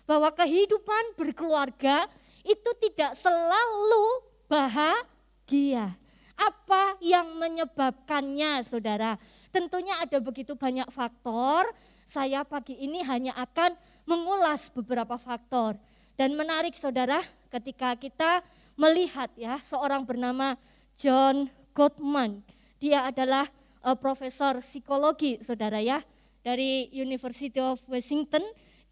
[0.03, 2.07] bahwa kehidupan berkeluarga
[2.43, 4.05] itu tidak selalu
[4.51, 5.95] bahagia.
[6.35, 9.15] Apa yang menyebabkannya saudara?
[9.53, 11.71] Tentunya ada begitu banyak faktor.
[12.03, 15.79] Saya pagi ini hanya akan mengulas beberapa faktor.
[16.19, 18.43] Dan menarik saudara ketika kita
[18.75, 20.57] melihat ya seorang bernama
[20.97, 22.45] John Gottman.
[22.77, 23.47] Dia adalah
[23.85, 26.01] uh, profesor psikologi saudara ya
[26.41, 28.43] dari University of Washington.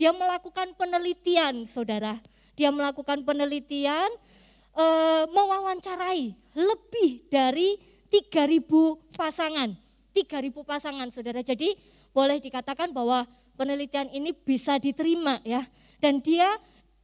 [0.02, 2.18] Dia melakukan penelitian saudara.
[2.58, 4.10] Dia melakukan penelitian
[4.74, 7.78] uh, mewawancarai lebih dari
[8.10, 8.66] 3000
[9.14, 9.78] pasangan
[10.18, 11.46] 3.000 pasangan saudara.
[11.46, 11.78] Jadi
[12.12, 15.64] boleh dikatakan bahwa penelitian ini bisa diterima ya.
[16.02, 16.50] Dan dia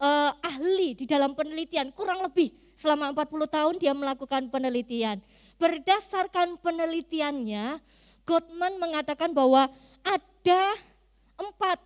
[0.01, 5.23] eh, ahli di dalam penelitian kurang lebih selama 40 tahun dia melakukan penelitian.
[5.61, 7.79] Berdasarkan penelitiannya,
[8.27, 9.71] Gottman mengatakan bahwa
[10.03, 10.63] ada
[11.39, 11.79] empat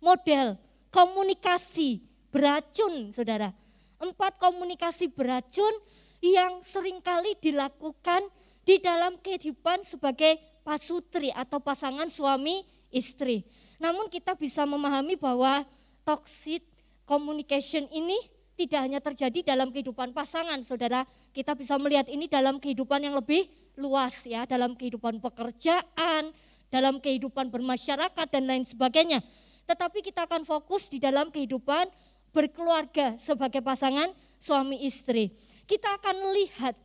[0.00, 0.56] model
[0.90, 3.52] komunikasi beracun, saudara.
[3.96, 5.72] Empat komunikasi beracun
[6.20, 8.28] yang sering kali dilakukan
[8.66, 10.36] di dalam kehidupan sebagai
[10.66, 13.46] pasutri atau pasangan suami istri.
[13.78, 15.62] Namun kita bisa memahami bahwa
[16.02, 16.64] toxic
[17.06, 18.16] communication ini
[18.56, 21.04] tidak hanya terjadi dalam kehidupan pasangan, saudara.
[21.30, 26.32] Kita bisa melihat ini dalam kehidupan yang lebih luas ya, dalam kehidupan pekerjaan,
[26.72, 29.20] dalam kehidupan bermasyarakat dan lain sebagainya.
[29.66, 31.90] Tetapi kita akan fokus di dalam kehidupan
[32.30, 35.34] berkeluarga sebagai pasangan suami istri.
[35.66, 36.78] Kita akan lihat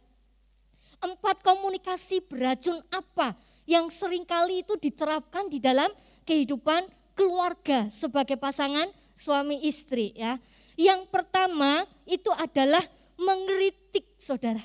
[1.01, 3.37] empat komunikasi beracun apa
[3.69, 5.89] yang sering kali itu diterapkan di dalam
[6.25, 10.41] kehidupan keluarga sebagai pasangan suami istri ya.
[10.79, 12.81] Yang pertama itu adalah
[13.19, 14.63] mengkritik saudara,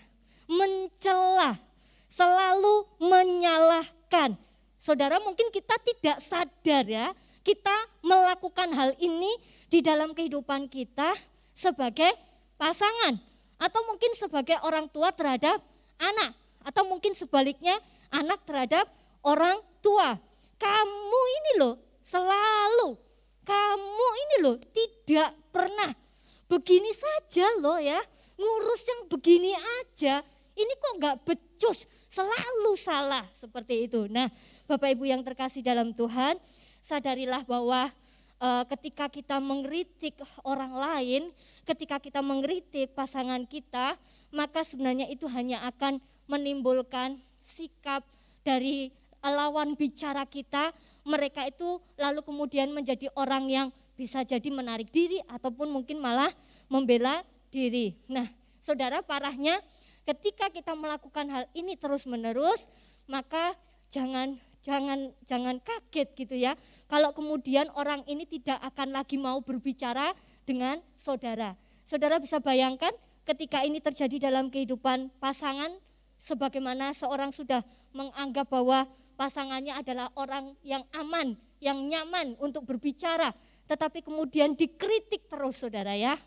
[0.49, 1.61] mencela,
[2.09, 4.39] selalu menyalahkan.
[4.81, 7.07] Saudara mungkin kita tidak sadar ya,
[7.47, 9.31] kita melakukan hal ini
[9.71, 11.15] di dalam kehidupan kita
[11.55, 12.11] sebagai
[12.59, 13.23] pasangan
[13.63, 15.63] atau mungkin sebagai orang tua terhadap
[16.03, 16.35] anak
[16.67, 17.79] atau mungkin sebaliknya
[18.11, 18.91] anak terhadap
[19.23, 20.19] orang tua.
[20.59, 22.99] Kamu ini loh selalu,
[23.47, 25.95] kamu ini loh tidak pernah
[26.51, 28.03] begini saja loh ya,
[28.35, 30.19] ngurus yang begini aja,
[30.59, 34.11] ini kok nggak becus, selalu salah seperti itu.
[34.11, 34.27] Nah
[34.67, 36.41] Bapak Ibu yang terkasih dalam Tuhan,
[36.87, 37.91] sadarilah bahwa
[38.39, 40.14] e, ketika kita mengkritik
[40.47, 41.22] orang lain,
[41.66, 43.99] ketika kita mengkritik pasangan kita,
[44.30, 45.99] maka sebenarnya itu hanya akan
[46.30, 48.07] menimbulkan sikap
[48.47, 48.95] dari
[49.26, 50.70] lawan bicara kita,
[51.03, 53.68] mereka itu lalu kemudian menjadi orang yang
[53.99, 56.30] bisa jadi menarik diri ataupun mungkin malah
[56.70, 57.99] membela diri.
[58.07, 58.26] Nah,
[58.62, 59.59] saudara parahnya
[60.07, 62.70] ketika kita melakukan hal ini terus-menerus,
[63.11, 63.59] maka
[63.91, 66.59] jangan jangan jangan kaget gitu ya.
[66.91, 70.11] Kalau kemudian orang ini tidak akan lagi mau berbicara
[70.43, 71.55] dengan saudara.
[71.87, 72.91] Saudara bisa bayangkan
[73.23, 75.71] ketika ini terjadi dalam kehidupan pasangan,
[76.19, 77.62] sebagaimana seorang sudah
[77.95, 83.31] menganggap bahwa pasangannya adalah orang yang aman, yang nyaman untuk berbicara,
[83.71, 86.19] tetapi kemudian dikritik terus saudara ya.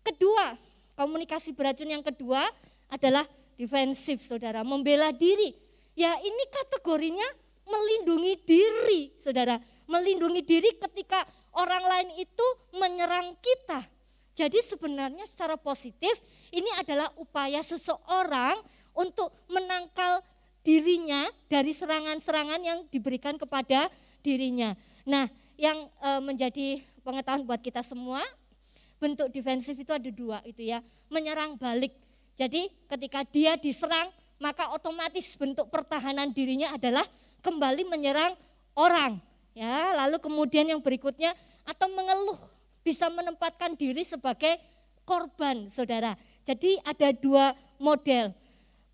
[0.00, 0.56] Kedua,
[0.96, 2.40] komunikasi beracun yang kedua
[2.88, 3.28] adalah
[3.60, 5.52] defensif saudara, membela diri.
[5.96, 7.24] Ya ini kategorinya
[7.66, 9.58] melindungi diri saudara,
[9.90, 11.26] melindungi diri ketika
[11.58, 12.46] orang lain itu
[12.78, 13.84] menyerang kita
[14.36, 16.12] jadi sebenarnya secara positif
[16.52, 18.60] ini adalah upaya seseorang
[18.92, 20.20] untuk menangkal
[20.60, 23.88] dirinya dari serangan-serangan yang diberikan kepada
[24.20, 24.76] dirinya.
[25.08, 25.24] Nah,
[25.56, 28.20] yang e, menjadi pengetahuan buat kita semua,
[29.00, 31.96] bentuk defensif itu ada dua itu ya, menyerang balik.
[32.36, 37.08] Jadi ketika dia diserang, maka otomatis bentuk pertahanan dirinya adalah
[37.40, 38.36] kembali menyerang
[38.76, 39.18] orang.
[39.56, 41.32] Ya, lalu kemudian yang berikutnya
[41.64, 42.36] atau mengeluh
[42.84, 44.60] bisa menempatkan diri sebagai
[45.08, 46.14] korban, Saudara.
[46.44, 48.30] Jadi ada dua model.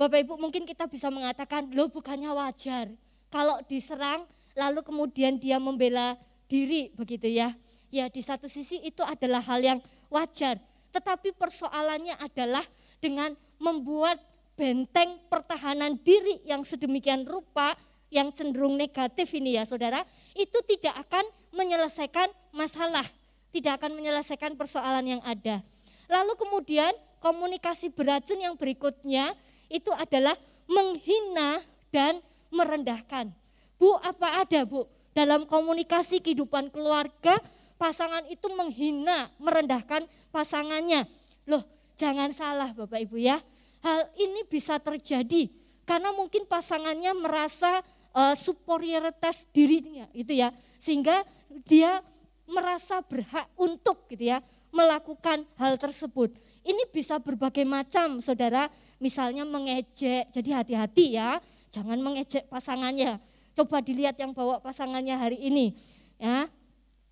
[0.01, 2.89] Bapak Ibu mungkin kita bisa mengatakan, "Loh, bukannya wajar
[3.29, 4.25] kalau diserang
[4.57, 6.17] lalu kemudian dia membela
[6.49, 7.53] diri begitu ya."
[7.93, 9.79] Ya, di satu sisi itu adalah hal yang
[10.09, 10.57] wajar.
[10.97, 12.65] Tetapi persoalannya adalah
[13.05, 14.17] dengan membuat
[14.57, 17.77] benteng pertahanan diri yang sedemikian rupa
[18.13, 20.05] yang cenderung negatif ini ya saudara,
[20.37, 21.25] itu tidak akan
[21.57, 23.05] menyelesaikan masalah,
[23.49, 25.65] tidak akan menyelesaikan persoalan yang ada.
[26.13, 26.93] Lalu kemudian
[27.25, 29.33] komunikasi beracun yang berikutnya
[29.73, 30.37] itu adalah
[30.69, 32.21] menghina dan
[32.53, 33.33] merendahkan.
[33.81, 34.85] Bu, apa ada Bu?
[35.17, 37.37] Dalam komunikasi kehidupan keluarga,
[37.81, 41.09] pasangan itu menghina, merendahkan pasangannya.
[41.49, 41.65] Loh,
[41.97, 43.41] jangan salah Bapak Ibu ya.
[43.83, 45.51] Hal ini bisa terjadi
[45.83, 47.83] karena mungkin pasangannya merasa
[48.15, 50.53] uh, superioritas dirinya itu ya.
[50.79, 51.25] Sehingga
[51.65, 52.01] dia
[52.49, 54.41] merasa berhak untuk gitu ya
[54.73, 56.33] melakukan hal tersebut.
[56.65, 60.33] Ini bisa berbagai macam Saudara, misalnya mengejek.
[60.33, 61.39] Jadi hati-hati ya,
[61.69, 63.21] jangan mengejek pasangannya.
[63.53, 65.77] Coba dilihat yang bawa pasangannya hari ini.
[66.17, 66.49] Ya,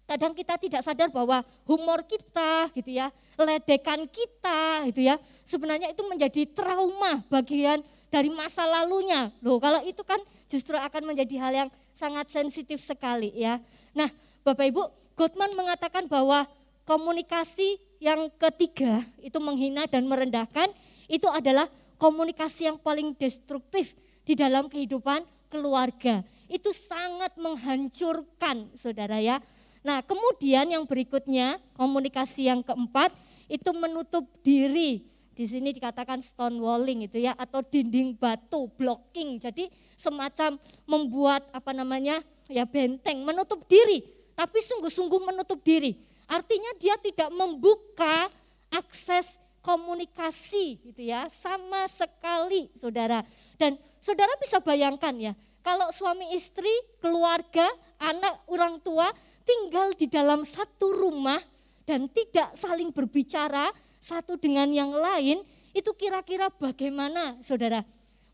[0.09, 6.03] kadang kita tidak sadar bahwa humor kita gitu ya, ledekan kita gitu ya, sebenarnya itu
[6.07, 9.31] menjadi trauma bagian dari masa lalunya.
[9.41, 10.19] Loh, kalau itu kan
[10.51, 13.63] justru akan menjadi hal yang sangat sensitif sekali ya.
[13.95, 14.11] Nah,
[14.43, 14.83] Bapak Ibu,
[15.15, 16.45] Gottman mengatakan bahwa
[16.85, 20.73] komunikasi yang ketiga itu menghina dan merendahkan
[21.07, 23.95] itu adalah komunikasi yang paling destruktif
[24.27, 26.25] di dalam kehidupan keluarga.
[26.51, 29.39] Itu sangat menghancurkan Saudara ya.
[29.81, 33.13] Nah, kemudian yang berikutnya, komunikasi yang keempat
[33.49, 35.10] itu menutup diri.
[35.41, 39.41] Di sini dikatakan stonewalling itu ya atau dinding batu, blocking.
[39.41, 42.20] Jadi semacam membuat apa namanya?
[42.51, 44.03] ya benteng, menutup diri,
[44.34, 45.95] tapi sungguh-sungguh menutup diri.
[46.26, 48.26] Artinya dia tidak membuka
[48.74, 53.22] akses komunikasi gitu ya sama sekali Saudara.
[53.55, 55.32] Dan Saudara bisa bayangkan ya,
[55.62, 57.70] kalau suami istri, keluarga,
[58.03, 59.07] anak, orang tua
[59.47, 61.38] tinggal di dalam satu rumah
[61.86, 63.70] dan tidak saling berbicara
[64.01, 65.45] satu dengan yang lain,
[65.77, 67.85] itu kira-kira bagaimana saudara?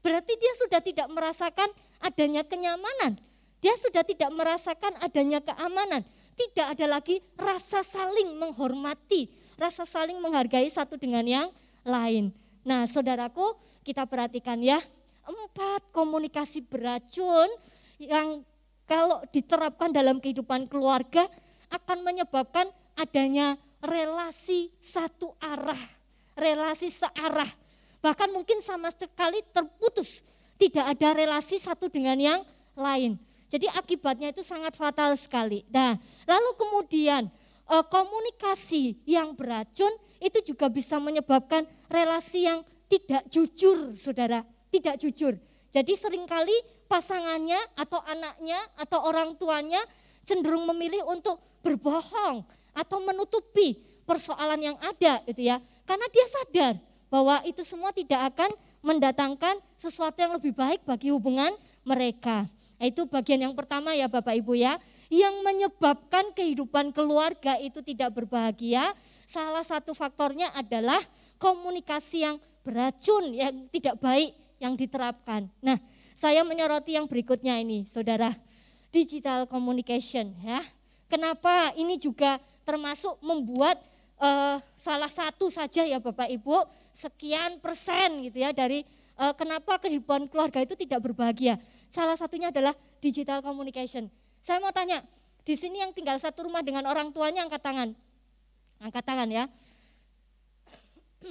[0.00, 1.68] Berarti dia sudah tidak merasakan
[2.00, 3.18] adanya kenyamanan,
[3.58, 6.06] dia sudah tidak merasakan adanya keamanan,
[6.38, 11.46] tidak ada lagi rasa saling menghormati, rasa saling menghargai satu dengan yang
[11.82, 12.30] lain.
[12.62, 14.78] Nah saudaraku kita perhatikan ya,
[15.26, 17.50] empat komunikasi beracun
[17.98, 18.46] yang
[18.86, 21.26] kalau diterapkan dalam kehidupan keluarga
[21.74, 25.78] akan menyebabkan adanya relasi satu arah,
[26.34, 27.48] relasi searah.
[28.02, 30.26] Bahkan mungkin sama sekali terputus,
[30.58, 32.40] tidak ada relasi satu dengan yang
[32.74, 33.16] lain.
[33.46, 35.62] Jadi akibatnya itu sangat fatal sekali.
[35.70, 35.94] Nah,
[36.26, 37.30] lalu kemudian
[37.70, 45.38] eh, komunikasi yang beracun itu juga bisa menyebabkan relasi yang tidak jujur, saudara, tidak jujur.
[45.70, 46.54] Jadi sering kali
[46.86, 49.82] pasangannya atau anaknya atau orang tuanya
[50.22, 52.46] cenderung memilih untuk berbohong
[52.76, 55.56] atau menutupi persoalan yang ada gitu ya.
[55.88, 56.74] Karena dia sadar
[57.08, 58.50] bahwa itu semua tidak akan
[58.84, 61.50] mendatangkan sesuatu yang lebih baik bagi hubungan
[61.82, 62.44] mereka.
[62.76, 64.76] Itu bagian yang pertama ya Bapak Ibu ya.
[65.08, 68.90] Yang menyebabkan kehidupan keluarga itu tidak berbahagia,
[69.22, 70.98] salah satu faktornya adalah
[71.38, 75.46] komunikasi yang beracun, yang tidak baik yang diterapkan.
[75.62, 75.78] Nah,
[76.16, 78.34] saya menyoroti yang berikutnya ini, Saudara.
[78.90, 80.58] Digital communication ya.
[81.06, 83.78] Kenapa ini juga termasuk membuat
[84.18, 88.82] uh, salah satu saja ya Bapak Ibu sekian persen gitu ya dari
[89.22, 91.62] uh, kenapa kehidupan keluarga itu tidak berbahagia.
[91.86, 94.10] Salah satunya adalah digital communication.
[94.42, 95.06] Saya mau tanya,
[95.46, 97.94] di sini yang tinggal satu rumah dengan orang tuanya angkat tangan.
[98.82, 99.44] Angkat tangan ya.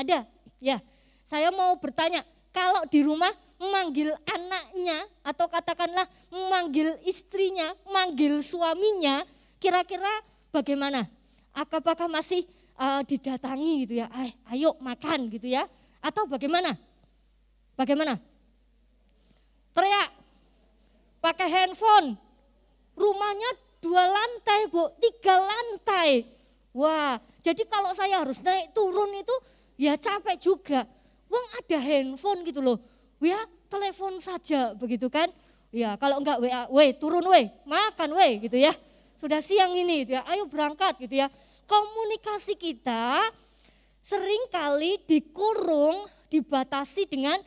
[0.00, 0.22] Ada?
[0.62, 0.78] Ya.
[1.26, 2.22] Saya mau bertanya,
[2.54, 9.26] kalau di rumah memanggil anaknya atau katakanlah memanggil istrinya, memanggil suaminya,
[9.58, 10.10] kira-kira
[10.56, 11.04] bagaimana?
[11.52, 12.48] Apakah masih
[12.80, 14.08] uh, didatangi gitu ya?
[14.08, 15.68] Ay, ayo makan gitu ya?
[16.00, 16.72] Atau bagaimana?
[17.76, 18.16] Bagaimana?
[19.76, 20.08] Teriak,
[21.20, 22.16] pakai handphone,
[22.96, 23.50] rumahnya
[23.84, 26.24] dua lantai bu, tiga lantai.
[26.72, 29.36] Wah, jadi kalau saya harus naik turun itu
[29.76, 30.88] ya capek juga.
[31.28, 32.80] Wong ada handphone gitu loh.
[33.20, 35.28] Ya telepon saja begitu kan.
[35.72, 38.72] Ya kalau enggak WA, weh turun weh, makan weh gitu ya.
[39.16, 41.32] Sudah siang ini gitu ya, ayo berangkat gitu ya.
[41.66, 43.32] Komunikasi kita
[44.04, 47.40] sering kali dikurung, dibatasi dengan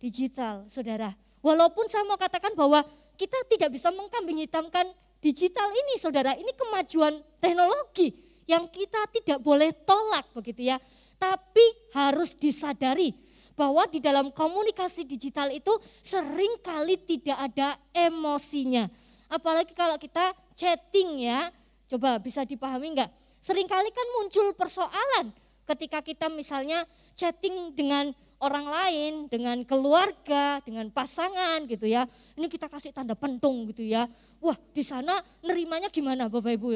[0.00, 1.12] digital, saudara.
[1.44, 2.80] Walaupun saya mau katakan bahwa
[3.18, 4.86] kita tidak bisa mengkambing hitamkan
[5.20, 6.32] digital ini, saudara.
[6.38, 8.14] Ini kemajuan teknologi
[8.46, 10.78] yang kita tidak boleh tolak begitu ya.
[11.18, 13.12] Tapi harus disadari
[13.56, 15.72] bahwa di dalam komunikasi digital itu
[16.04, 18.86] sering kali tidak ada emosinya.
[19.26, 21.50] Apalagi kalau kita chatting ya,
[21.90, 23.10] coba bisa dipahami enggak?
[23.42, 25.34] Seringkali kan muncul persoalan
[25.66, 32.04] ketika kita misalnya chatting dengan orang lain, dengan keluarga, dengan pasangan gitu ya.
[32.36, 34.06] Ini kita kasih tanda pentung gitu ya.
[34.38, 36.68] Wah di sana nerimanya gimana Bapak Ibu?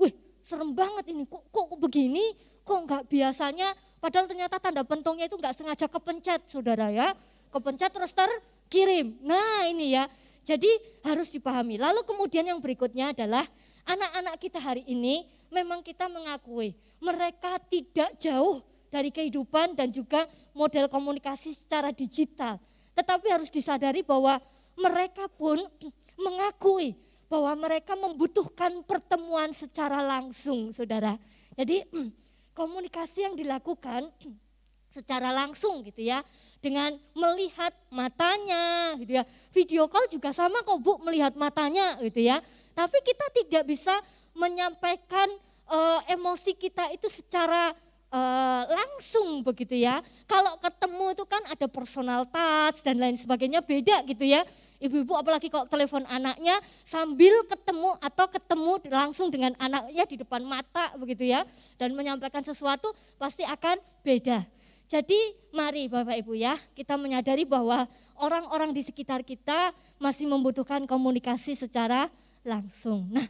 [0.00, 2.34] Wih serem banget ini, kok, kok begini,
[2.64, 7.12] kok enggak biasanya, padahal ternyata tanda pentungnya itu enggak sengaja kepencet saudara ya.
[7.52, 9.20] Kepencet terus terkirim.
[9.22, 10.10] Nah ini ya,
[10.44, 10.68] jadi
[11.08, 11.80] harus dipahami.
[11.80, 13.48] Lalu kemudian yang berikutnya adalah
[13.88, 20.86] anak-anak kita hari ini memang kita mengakui mereka tidak jauh dari kehidupan dan juga model
[20.86, 22.56] komunikasi secara digital.
[22.94, 24.38] Tetapi harus disadari bahwa
[24.78, 25.58] mereka pun
[26.24, 26.94] mengakui
[27.26, 31.18] bahwa mereka membutuhkan pertemuan secara langsung, saudara.
[31.58, 31.82] Jadi
[32.58, 34.08] komunikasi yang dilakukan
[34.94, 36.22] secara langsung gitu ya,
[36.64, 39.28] dengan melihat matanya gitu ya.
[39.52, 42.40] Video call juga sama kok Bu melihat matanya gitu ya.
[42.72, 43.92] Tapi kita tidak bisa
[44.32, 45.28] menyampaikan
[45.68, 47.76] uh, emosi kita itu secara
[48.08, 50.00] uh, langsung begitu ya.
[50.24, 54.40] Kalau ketemu itu kan ada personal touch dan lain sebagainya beda gitu ya.
[54.80, 60.96] Ibu-ibu apalagi kalau telepon anaknya sambil ketemu atau ketemu langsung dengan anaknya di depan mata
[60.96, 61.44] begitu ya.
[61.76, 62.88] Dan menyampaikan sesuatu
[63.20, 64.63] pasti akan beda.
[64.84, 65.16] Jadi
[65.50, 67.88] mari Bapak Ibu ya kita menyadari bahwa
[68.20, 72.12] orang-orang di sekitar kita masih membutuhkan komunikasi secara
[72.44, 73.08] langsung.
[73.08, 73.24] Nah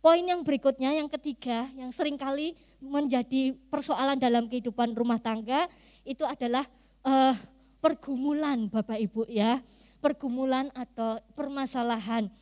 [0.00, 5.68] Poin yang berikutnya, yang ketiga, yang sering kali menjadi persoalan dalam kehidupan rumah tangga,
[6.08, 6.64] itu adalah
[7.04, 7.36] uh,
[7.84, 9.60] pergumulan Bapak Ibu ya.
[10.00, 12.32] Pergumulan atau permasalahan.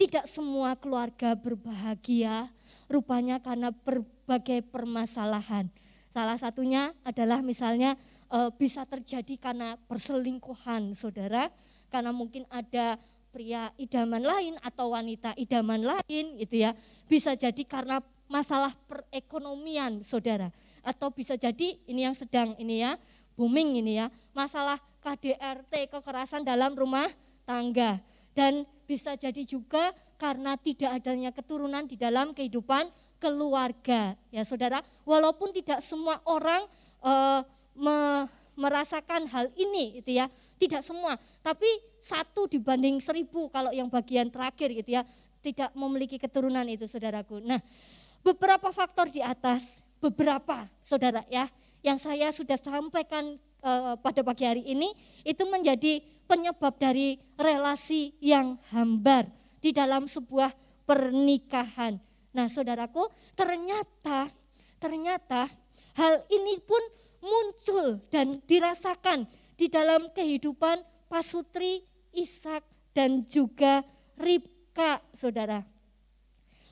[0.00, 2.48] Tidak semua keluarga berbahagia,
[2.88, 5.68] rupanya karena berbagai permasalahan.
[6.14, 7.98] Salah satunya adalah misalnya
[8.30, 11.50] uh, bisa terjadi karena perselingkuhan saudara,
[11.90, 13.02] karena mungkin ada
[13.34, 16.70] pria idaman lain atau wanita idaman lain gitu ya.
[17.10, 17.98] Bisa jadi karena
[18.30, 20.54] masalah perekonomian saudara.
[20.86, 22.94] Atau bisa jadi ini yang sedang ini ya,
[23.34, 24.06] booming ini ya,
[24.38, 27.10] masalah KDRT kekerasan dalam rumah
[27.42, 27.98] tangga.
[28.38, 32.86] Dan bisa jadi juga karena tidak adanya keturunan di dalam kehidupan
[33.24, 34.84] keluarga ya saudara.
[35.08, 36.68] Walaupun tidak semua orang
[37.00, 37.40] uh,
[37.72, 40.28] me, merasakan hal ini itu ya,
[40.60, 41.16] tidak semua.
[41.40, 41.66] Tapi
[42.04, 45.08] satu dibanding seribu kalau yang bagian terakhir gitu ya
[45.40, 47.40] tidak memiliki keturunan itu saudaraku.
[47.40, 47.64] Nah
[48.20, 51.48] beberapa faktor di atas beberapa saudara ya
[51.80, 54.92] yang saya sudah sampaikan uh, pada pagi hari ini
[55.24, 59.28] itu menjadi penyebab dari relasi yang hambar
[59.60, 60.52] di dalam sebuah
[60.84, 62.00] pernikahan.
[62.34, 63.06] Nah saudaraku
[63.38, 64.26] ternyata
[64.82, 65.46] ternyata
[65.94, 66.82] hal ini pun
[67.24, 69.24] muncul dan dirasakan
[69.54, 71.80] di dalam kehidupan Pasutri
[72.10, 75.66] Ishak dan juga Ribka, saudara.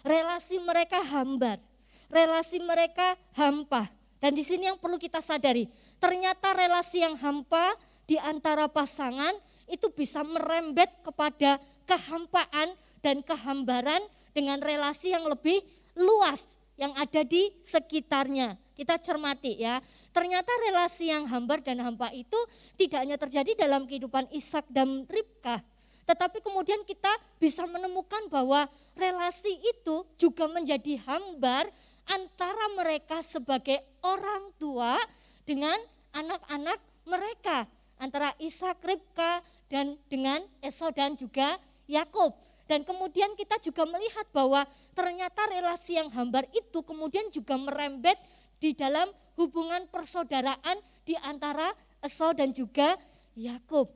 [0.06, 1.58] Relasi mereka hambar,
[2.06, 3.90] relasi mereka hampa.
[4.22, 5.66] Dan di sini yang perlu kita sadari,
[5.98, 7.74] ternyata relasi yang hampa
[8.06, 9.34] di antara pasangan
[9.66, 14.02] itu bisa merembet kepada kehampaan dan kehambaran
[14.32, 15.60] dengan relasi yang lebih
[15.96, 18.56] luas yang ada di sekitarnya.
[18.72, 19.78] Kita cermati ya.
[20.12, 22.36] Ternyata relasi yang hambar dan hampa itu
[22.76, 25.64] tidak hanya terjadi dalam kehidupan Ishak dan Ribkah,
[26.04, 27.08] tetapi kemudian kita
[27.40, 31.70] bisa menemukan bahwa relasi itu juga menjadi hambar
[32.10, 34.98] antara mereka sebagai orang tua
[35.46, 35.76] dengan
[36.12, 37.64] anak-anak mereka.
[38.02, 41.56] Antara Ishak, Ribka, dan dengan Esau dan juga
[41.86, 42.34] Yakub.
[42.70, 48.16] Dan kemudian kita juga melihat bahwa ternyata relasi yang hambar itu kemudian juga merembet
[48.62, 52.94] di dalam hubungan persaudaraan di antara Esau dan juga
[53.34, 53.90] Yakub.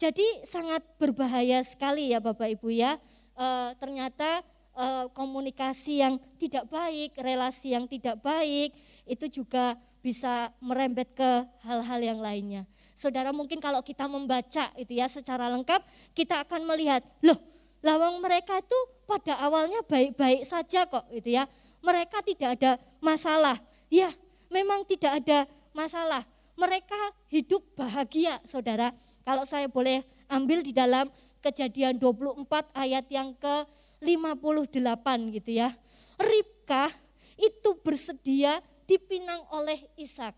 [0.00, 2.96] Jadi sangat berbahaya sekali ya Bapak Ibu ya.
[3.36, 3.46] E,
[3.76, 4.40] ternyata
[4.72, 8.72] e, komunikasi yang tidak baik, relasi yang tidak baik
[9.04, 12.64] itu juga bisa merembet ke hal-hal yang lainnya.
[12.96, 15.84] Saudara mungkin kalau kita membaca itu ya secara lengkap
[16.16, 17.36] kita akan melihat, loh
[17.80, 18.78] lawang mereka itu
[19.08, 21.48] pada awalnya baik-baik saja kok itu ya.
[21.80, 23.56] Mereka tidak ada masalah.
[23.88, 24.12] Ya,
[24.52, 26.22] memang tidak ada masalah.
[26.60, 27.00] Mereka
[27.32, 28.92] hidup bahagia, saudara.
[29.24, 31.08] Kalau saya boleh ambil di dalam
[31.40, 32.44] kejadian 24
[32.76, 35.06] ayat yang ke-58
[35.40, 35.72] gitu ya.
[36.20, 36.92] Ribka
[37.40, 40.36] itu bersedia dipinang oleh Ishak.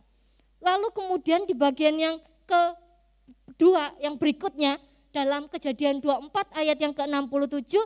[0.62, 2.16] Lalu kemudian di bagian yang
[2.47, 4.78] kedua yang berikutnya
[5.12, 7.76] dalam kejadian 24 ayat yang ke-67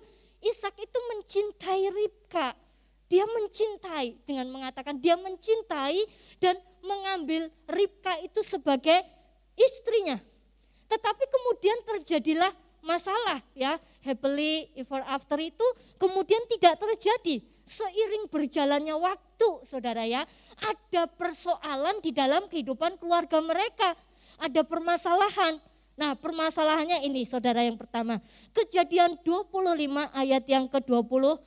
[0.46, 2.54] Ishak itu mencintai Ribka.
[3.06, 6.06] Dia mencintai dengan mengatakan dia mencintai
[6.42, 8.98] dan mengambil Ribka itu sebagai
[9.54, 10.18] istrinya.
[10.86, 12.50] Tetapi kemudian terjadilah
[12.82, 13.78] masalah ya.
[14.06, 15.66] Happily ever after itu
[15.98, 17.42] kemudian tidak terjadi.
[17.66, 20.22] Seiring berjalannya waktu saudara ya.
[20.62, 23.98] Ada persoalan di dalam kehidupan keluarga mereka.
[24.38, 25.58] Ada permasalahan.
[25.96, 28.20] Nah permasalahannya ini saudara yang pertama.
[28.52, 29.48] Kejadian 25
[30.12, 31.40] ayat yang ke-21.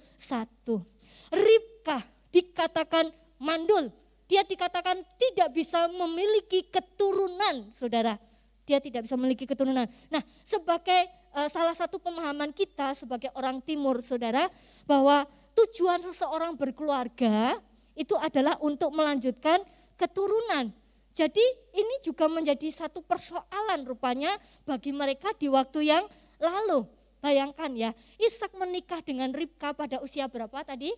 [1.29, 2.01] Ribka
[2.33, 3.93] dikatakan mandul.
[4.25, 8.17] Dia dikatakan tidak bisa memiliki keturunan saudara.
[8.65, 9.85] Dia tidak bisa memiliki keturunan.
[9.85, 14.49] Nah sebagai uh, salah satu pemahaman kita sebagai orang timur saudara.
[14.89, 17.57] Bahwa tujuan seseorang berkeluarga
[17.93, 19.61] itu adalah untuk melanjutkan
[19.93, 20.73] keturunan.
[21.13, 21.43] Jadi
[21.73, 24.31] ini juga menjadi satu persoalan rupanya
[24.63, 26.05] bagi mereka di waktu yang
[26.37, 26.85] lalu.
[27.19, 30.95] Bayangkan ya, Ishak menikah dengan Ribka pada usia berapa tadi?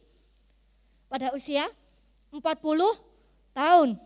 [1.09, 1.65] Pada usia
[2.29, 2.45] 40
[3.57, 3.97] tahun.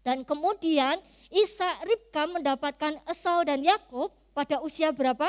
[0.00, 0.96] Dan kemudian
[1.28, 5.28] Ishak Ribka mendapatkan Esau dan Yakub pada usia berapa?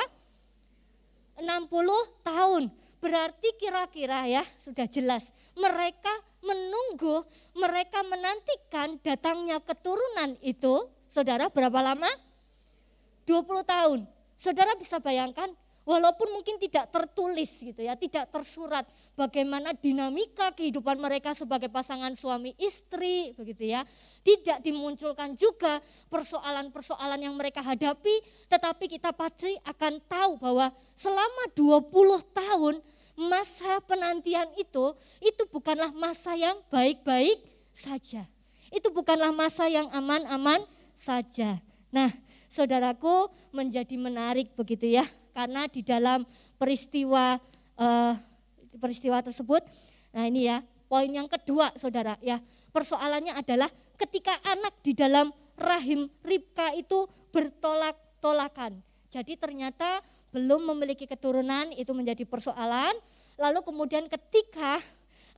[1.36, 2.72] 60 tahun.
[3.03, 6.10] Berarti kira-kira ya sudah jelas mereka
[6.45, 7.25] menunggu,
[7.57, 12.07] mereka menantikan datangnya keturunan itu, saudara berapa lama?
[13.25, 13.99] 20 tahun.
[14.37, 15.49] Saudara bisa bayangkan,
[15.85, 18.83] walaupun mungkin tidak tertulis gitu ya, tidak tersurat
[19.13, 23.81] bagaimana dinamika kehidupan mereka sebagai pasangan suami istri begitu ya.
[24.25, 25.79] Tidak dimunculkan juga
[26.09, 31.89] persoalan-persoalan yang mereka hadapi, tetapi kita pasti akan tahu bahwa selama 20
[32.33, 32.75] tahun
[33.16, 34.93] masa penantian itu,
[35.24, 37.39] itu bukanlah masa yang baik-baik
[37.72, 38.28] saja.
[38.70, 41.59] Itu bukanlah masa yang aman-aman saja.
[41.91, 42.11] Nah,
[42.51, 46.28] saudaraku menjadi menarik begitu ya, karena di dalam
[46.59, 47.39] peristiwa
[47.80, 48.13] uh,
[48.80, 49.63] peristiwa tersebut,
[50.11, 50.59] nah ini ya
[50.91, 52.39] poin yang kedua, saudara ya,
[52.76, 58.84] persoalannya adalah ketika anak di dalam rahim Ribka itu bertolak-tolakan.
[59.07, 60.03] Jadi ternyata
[60.36, 62.91] belum memiliki keturunan itu menjadi persoalan.
[63.39, 64.83] Lalu kemudian ketika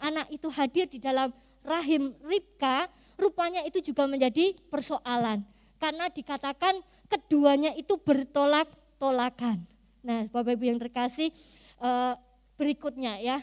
[0.01, 1.29] anak itu hadir di dalam
[1.61, 5.45] rahim Ribka, rupanya itu juga menjadi persoalan.
[5.77, 9.61] Karena dikatakan keduanya itu bertolak-tolakan.
[10.01, 11.29] Nah Bapak Ibu yang terkasih
[11.77, 12.13] eh,
[12.57, 13.37] berikutnya ya,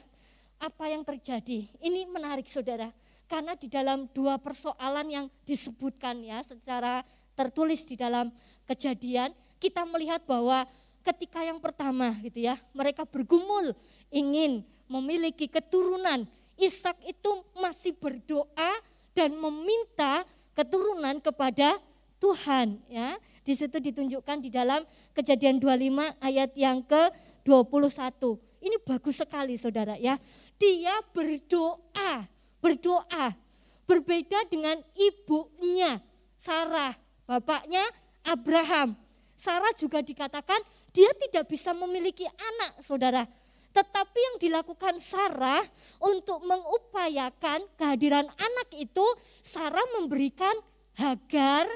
[0.59, 1.71] apa yang terjadi?
[1.79, 2.91] Ini menarik saudara,
[3.31, 7.07] karena di dalam dua persoalan yang disebutkan ya secara
[7.39, 8.35] tertulis di dalam
[8.67, 9.31] kejadian,
[9.63, 10.67] kita melihat bahwa
[11.05, 13.77] ketika yang pertama gitu ya, mereka bergumul
[14.09, 16.25] ingin memiliki keturunan.
[16.57, 17.31] Ishak itu
[17.61, 18.73] masih berdoa
[19.13, 20.25] dan meminta
[20.57, 21.77] keturunan kepada
[22.19, 23.21] Tuhan ya.
[23.45, 24.81] Di situ ditunjukkan di dalam
[25.13, 28.41] Kejadian 25 ayat yang ke-21.
[28.65, 30.17] Ini bagus sekali Saudara ya.
[30.57, 32.25] Dia berdoa,
[32.65, 33.37] berdoa.
[33.85, 36.01] Berbeda dengan ibunya
[36.41, 36.97] Sarah,
[37.29, 37.85] bapaknya
[38.25, 38.97] Abraham.
[39.37, 40.57] Sarah juga dikatakan
[40.95, 43.27] dia tidak bisa memiliki anak, saudara.
[43.75, 45.67] Tetapi yang dilakukan Sarah
[45.99, 49.03] untuk mengupayakan kehadiran anak itu,
[49.43, 50.55] Sarah memberikan
[50.95, 51.67] Hagar,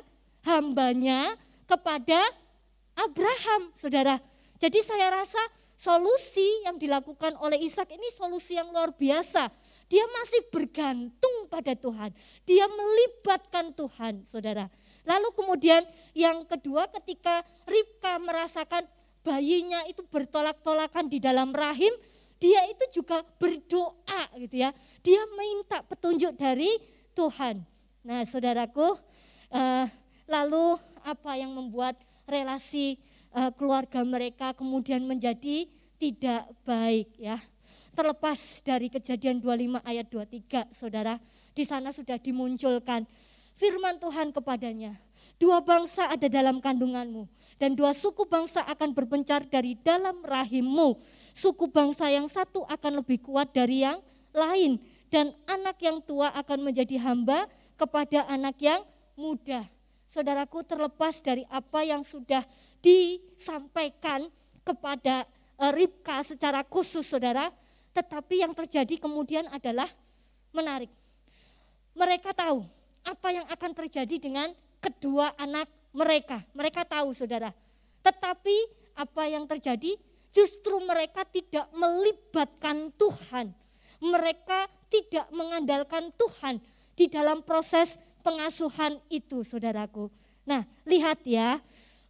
[0.46, 1.34] hambanya,
[1.66, 2.22] kepada
[2.94, 4.22] Abraham, saudara.
[4.62, 5.42] Jadi saya rasa
[5.74, 9.50] solusi yang dilakukan oleh Ishak ini solusi yang luar biasa.
[9.90, 12.14] Dia masih bergantung pada Tuhan.
[12.46, 14.70] Dia melibatkan Tuhan, saudara.
[15.02, 18.84] Lalu kemudian yang kedua ketika Ribka merasakan
[19.22, 21.90] bayinya itu bertolak-tolakan di dalam rahim,
[22.38, 24.70] dia itu juga berdoa gitu ya.
[25.02, 26.70] Dia minta petunjuk dari
[27.12, 27.66] Tuhan.
[28.06, 28.94] Nah saudaraku,
[29.50, 29.86] uh,
[30.30, 31.98] lalu apa yang membuat
[32.30, 33.00] relasi
[33.34, 35.66] uh, keluarga mereka kemudian menjadi
[35.98, 37.42] tidak baik ya.
[37.90, 41.18] Terlepas dari kejadian 25 ayat 23 saudara,
[41.50, 43.02] di sana sudah dimunculkan
[43.58, 44.94] firman Tuhan kepadanya.
[45.38, 47.26] Dua bangsa ada dalam kandunganmu
[47.58, 50.98] dan dua suku bangsa akan berpencar dari dalam rahimmu.
[51.34, 53.98] Suku bangsa yang satu akan lebih kuat dari yang
[54.30, 54.78] lain
[55.10, 58.80] dan anak yang tua akan menjadi hamba kepada anak yang
[59.18, 59.66] muda.
[60.08, 62.40] Saudaraku terlepas dari apa yang sudah
[62.80, 64.30] disampaikan
[64.64, 65.26] kepada
[65.60, 67.52] eh, Ribka secara khusus saudara,
[67.92, 69.90] tetapi yang terjadi kemudian adalah
[70.54, 70.88] menarik.
[71.92, 72.64] Mereka tahu
[73.04, 74.48] apa yang akan terjadi dengan
[74.78, 76.42] kedua anak mereka.
[76.54, 77.52] Mereka tahu saudara.
[78.04, 78.56] Tetapi
[78.98, 79.96] apa yang terjadi?
[80.28, 83.54] Justru mereka tidak melibatkan Tuhan.
[83.98, 86.60] Mereka tidak mengandalkan Tuhan
[86.94, 90.12] di dalam proses pengasuhan itu, saudaraku.
[90.44, 91.60] Nah, lihat ya,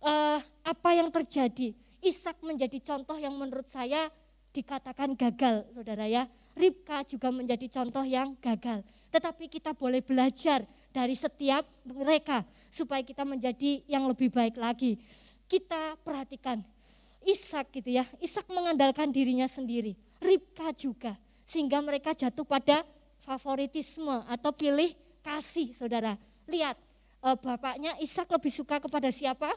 [0.02, 1.74] uh, apa yang terjadi.
[1.98, 4.10] Ishak menjadi contoh yang menurut saya
[4.54, 6.26] dikatakan gagal, saudara ya.
[6.58, 8.82] Ribka juga menjadi contoh yang gagal.
[9.14, 15.00] Tetapi kita boleh belajar dari setiap mereka supaya kita menjadi yang lebih baik lagi.
[15.48, 16.60] Kita perhatikan
[17.24, 18.04] Ishak gitu ya.
[18.22, 19.98] Ishak mengandalkan dirinya sendiri.
[20.22, 22.84] Ribka juga sehingga mereka jatuh pada
[23.18, 24.92] favoritisme atau pilih
[25.24, 26.14] kasih, Saudara.
[26.46, 26.76] Lihat,
[27.24, 29.50] eh, bapaknya Ishak lebih suka kepada siapa?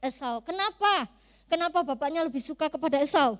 [0.00, 0.44] Esau.
[0.44, 1.08] Kenapa?
[1.46, 3.38] Kenapa bapaknya lebih suka kepada Esau?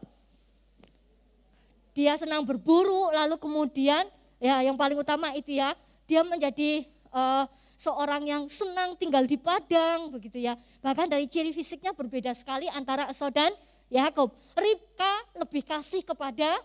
[1.96, 4.04] Dia senang berburu, lalu kemudian
[4.36, 5.72] ya yang paling utama itu ya,
[6.04, 10.56] dia menjadi uh, seorang yang senang tinggal di padang begitu ya.
[10.80, 13.52] Bahkan dari ciri fisiknya berbeda sekali antara Esau dan
[13.92, 14.32] Yakub.
[14.56, 16.58] Ribka lebih kasih kepada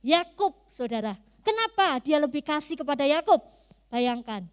[0.00, 1.14] Yakub, Saudara.
[1.44, 3.40] Kenapa dia lebih kasih kepada Yakub?
[3.92, 4.44] Bayangkan.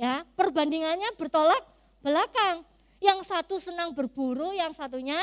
[0.00, 1.60] Ya, perbandingannya bertolak
[2.00, 2.64] belakang.
[3.00, 5.16] Yang satu senang berburu, yang satunya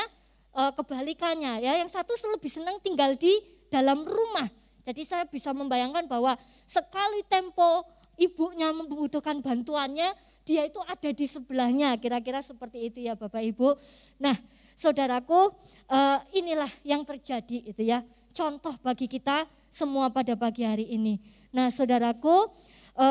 [0.50, 1.78] e, kebalikannya ya.
[1.82, 3.34] Yang satu lebih senang tinggal di
[3.70, 4.46] dalam rumah.
[4.82, 6.34] Jadi saya bisa membayangkan bahwa
[6.64, 7.84] sekali tempo
[8.18, 10.12] ibunya membutuhkan bantuannya,
[10.42, 11.94] dia itu ada di sebelahnya.
[11.96, 13.78] Kira-kira seperti itu ya Bapak Ibu.
[14.20, 14.34] Nah,
[14.74, 15.54] saudaraku,
[15.86, 15.98] e,
[16.36, 18.02] inilah yang terjadi itu ya.
[18.34, 21.20] Contoh bagi kita semua pada pagi hari ini.
[21.52, 22.50] Nah, saudaraku,
[22.96, 23.06] e,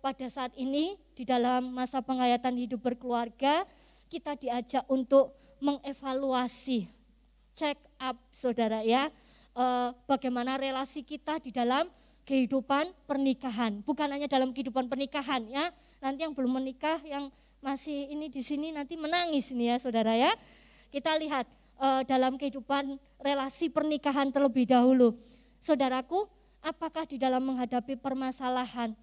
[0.00, 3.68] pada saat ini di dalam masa penghayatan hidup berkeluarga,
[4.08, 6.88] kita diajak untuk mengevaluasi,
[7.52, 9.12] check up saudara ya,
[9.54, 11.86] eh, bagaimana relasi kita di dalam
[12.30, 13.82] kehidupan pernikahan.
[13.82, 17.26] Bukan hanya dalam kehidupan pernikahan ya, nanti yang belum menikah, yang
[17.58, 20.30] masih ini di sini nanti menangis nih ya saudara ya.
[20.94, 21.50] Kita lihat
[21.82, 25.18] eh, dalam kehidupan relasi pernikahan terlebih dahulu.
[25.58, 26.30] Saudaraku,
[26.62, 28.94] apakah di dalam menghadapi permasalahan,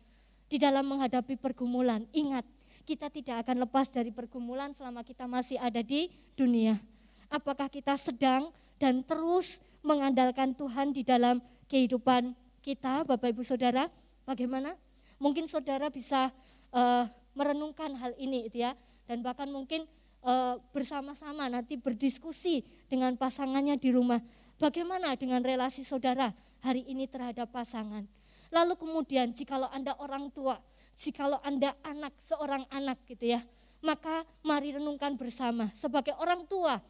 [0.48, 2.48] di dalam menghadapi pergumulan, ingat
[2.88, 6.08] kita tidak akan lepas dari pergumulan selama kita masih ada di
[6.40, 6.80] dunia.
[7.28, 13.88] Apakah kita sedang dan terus mengandalkan Tuhan di dalam kehidupan kita, Bapak Ibu Saudara?
[14.27, 14.76] Bagaimana?
[15.23, 16.35] Mungkin saudara bisa
[16.76, 18.76] uh, merenungkan hal ini, itu ya,
[19.07, 19.88] dan bahkan mungkin
[20.19, 24.19] uh, bersama-sama nanti berdiskusi dengan pasangannya di rumah.
[24.60, 28.03] Bagaimana dengan relasi saudara hari ini terhadap pasangan?
[28.52, 30.60] Lalu kemudian jikalau Anda orang tua,
[30.91, 33.39] jikalau Anda anak, seorang anak gitu ya,
[33.80, 36.84] maka mari renungkan bersama sebagai orang tua,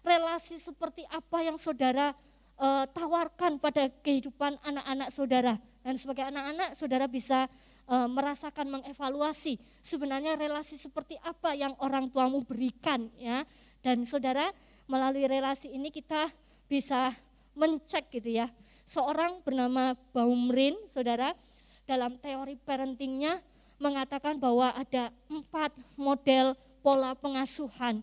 [0.00, 2.16] relasi seperti apa yang saudara
[2.58, 5.54] uh, tawarkan pada kehidupan anak-anak saudara.
[5.80, 7.48] Dan sebagai anak-anak saudara bisa
[7.88, 13.46] uh, merasakan mengevaluasi sebenarnya relasi seperti apa yang orang tuamu berikan ya.
[13.80, 14.50] Dan saudara
[14.90, 16.28] melalui relasi ini kita
[16.68, 17.14] bisa
[17.56, 18.46] mencek gitu ya.
[18.88, 21.36] Seorang bernama Baumrin, saudara,
[21.84, 23.40] dalam teori parentingnya
[23.80, 28.00] mengatakan bahwa ada empat model pola pengasuhan.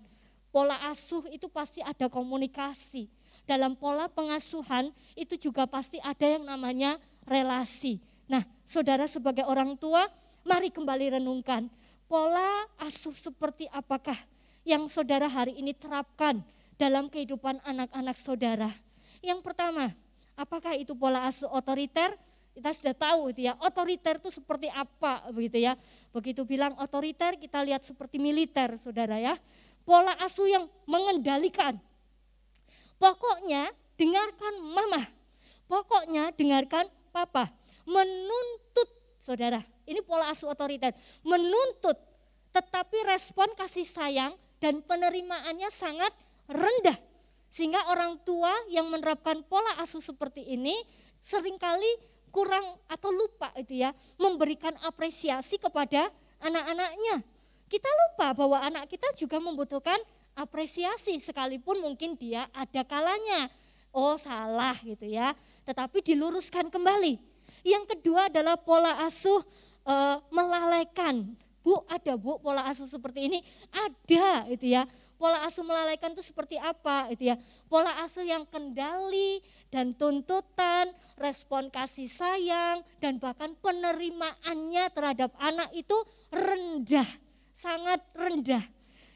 [0.49, 3.11] Pola asuh itu pasti ada komunikasi.
[3.45, 6.97] Dalam pola pengasuhan itu juga pasti ada yang namanya
[7.29, 8.01] relasi.
[8.25, 10.09] Nah, saudara sebagai orang tua,
[10.41, 11.69] mari kembali renungkan
[12.09, 14.17] pola asuh seperti apakah
[14.65, 16.41] yang saudara hari ini terapkan
[16.77, 18.69] dalam kehidupan anak-anak saudara.
[19.21, 19.93] Yang pertama,
[20.33, 22.17] apakah itu pola asuh otoriter?
[22.55, 25.75] kita sudah tahu itu ya otoriter itu seperti apa begitu ya
[26.15, 29.35] begitu bilang otoriter kita lihat seperti militer saudara ya
[29.83, 31.75] pola asuh yang mengendalikan
[32.99, 35.01] pokoknya dengarkan mama.
[35.65, 37.49] Pokoknya dengarkan papa.
[37.85, 40.93] Menuntut saudara ini pola asuh otoriter.
[41.21, 41.97] Menuntut
[42.55, 46.11] tetapi respon kasih sayang dan penerimaannya sangat
[46.47, 46.97] rendah.
[47.51, 50.75] Sehingga orang tua yang menerapkan pola asuh seperti ini
[51.23, 51.87] sering kali
[52.35, 56.11] kurang atau lupa itu ya memberikan apresiasi kepada
[56.43, 57.23] anak-anaknya.
[57.65, 59.97] Kita lupa bahwa anak kita juga membutuhkan
[60.35, 63.49] apresiasi sekalipun mungkin dia ada kalanya
[63.95, 65.31] oh salah gitu ya,
[65.63, 67.15] tetapi diluruskan kembali.
[67.63, 69.39] Yang kedua adalah pola asuh
[69.87, 69.95] e,
[70.29, 71.33] melalaikan.
[71.63, 73.39] Bu, ada Bu pola asuh seperti ini?
[73.71, 74.85] Ada itu ya
[75.15, 77.35] pola asuh melalaikan itu seperti apa itu ya.
[77.71, 79.41] Pola asuh yang kendali
[79.71, 85.95] dan tuntutan, respon kasih sayang dan bahkan penerimaannya terhadap anak itu
[86.29, 87.07] rendah,
[87.55, 88.61] sangat rendah.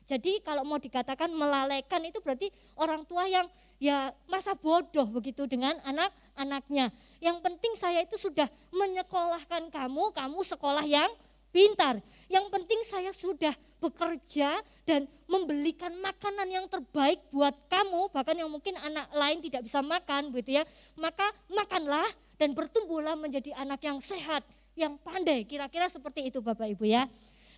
[0.09, 2.49] Jadi kalau mau dikatakan melalaikan itu berarti
[2.81, 3.45] orang tua yang
[3.77, 6.89] ya masa bodoh begitu dengan anak-anaknya.
[7.21, 11.13] Yang penting saya itu sudah menyekolahkan kamu, kamu sekolah yang
[11.53, 12.01] pintar.
[12.25, 14.57] Yang penting saya sudah bekerja
[14.89, 20.33] dan membelikan makanan yang terbaik buat kamu, bahkan yang mungkin anak lain tidak bisa makan
[20.33, 20.65] gitu ya.
[20.97, 22.09] Maka makanlah
[22.41, 24.41] dan bertumbuhlah menjadi anak yang sehat,
[24.73, 25.45] yang pandai.
[25.45, 27.05] Kira-kira seperti itu Bapak Ibu ya.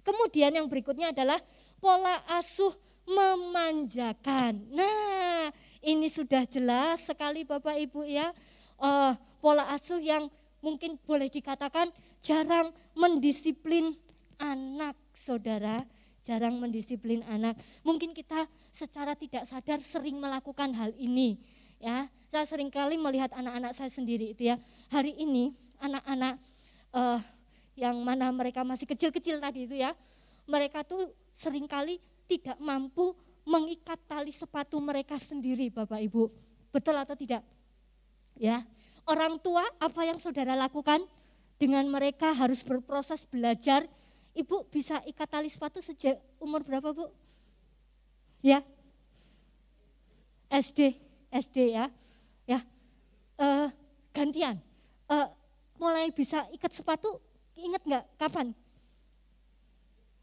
[0.01, 1.37] Kemudian yang berikutnya adalah
[1.81, 2.71] pola asuh
[3.09, 4.61] memanjakan.
[4.69, 5.49] Nah,
[5.81, 8.29] ini sudah jelas sekali Bapak Ibu ya.
[8.77, 10.29] Uh, pola asuh yang
[10.61, 11.89] mungkin boleh dikatakan
[12.21, 13.97] jarang mendisiplin
[14.37, 15.81] anak saudara,
[16.21, 17.57] jarang mendisiplin anak.
[17.81, 21.41] Mungkin kita secara tidak sadar sering melakukan hal ini.
[21.81, 24.61] Ya, saya sering kali melihat anak-anak saya sendiri itu ya.
[24.93, 25.49] Hari ini
[25.81, 26.37] anak-anak
[26.93, 27.17] uh,
[27.73, 29.97] yang mana mereka masih kecil-kecil tadi itu ya,
[30.45, 33.15] mereka tuh sering kali tidak mampu
[33.47, 36.29] mengikat tali sepatu mereka sendiri Bapak Ibu.
[36.71, 37.43] Betul atau tidak?
[38.37, 38.63] Ya,
[39.09, 41.03] orang tua apa yang saudara lakukan
[41.59, 43.83] dengan mereka harus berproses belajar.
[44.31, 47.11] Ibu bisa ikat tali sepatu sejak umur berapa Bu?
[48.39, 48.63] Ya,
[50.47, 50.95] SD,
[51.27, 51.91] SD ya,
[52.47, 52.63] ya.
[53.35, 53.67] Uh,
[54.15, 54.55] gantian,
[55.11, 55.27] uh,
[55.75, 57.19] mulai bisa ikat sepatu
[57.61, 58.47] Ingat nggak kapan?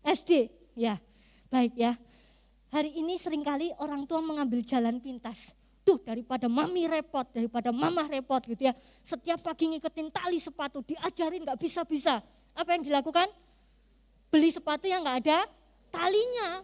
[0.03, 0.49] SD,
[0.79, 0.95] ya.
[1.51, 1.93] Baik ya.
[2.71, 5.57] Hari ini sering kali orang tua mengambil jalan pintas.
[5.83, 8.77] Duh daripada mami repot, daripada mama repot gitu ya.
[9.01, 12.21] Setiap pagi ngiketin tali sepatu, diajarin nggak bisa-bisa.
[12.53, 13.27] Apa yang dilakukan?
[14.29, 15.49] Beli sepatu yang nggak ada
[15.89, 16.61] talinya.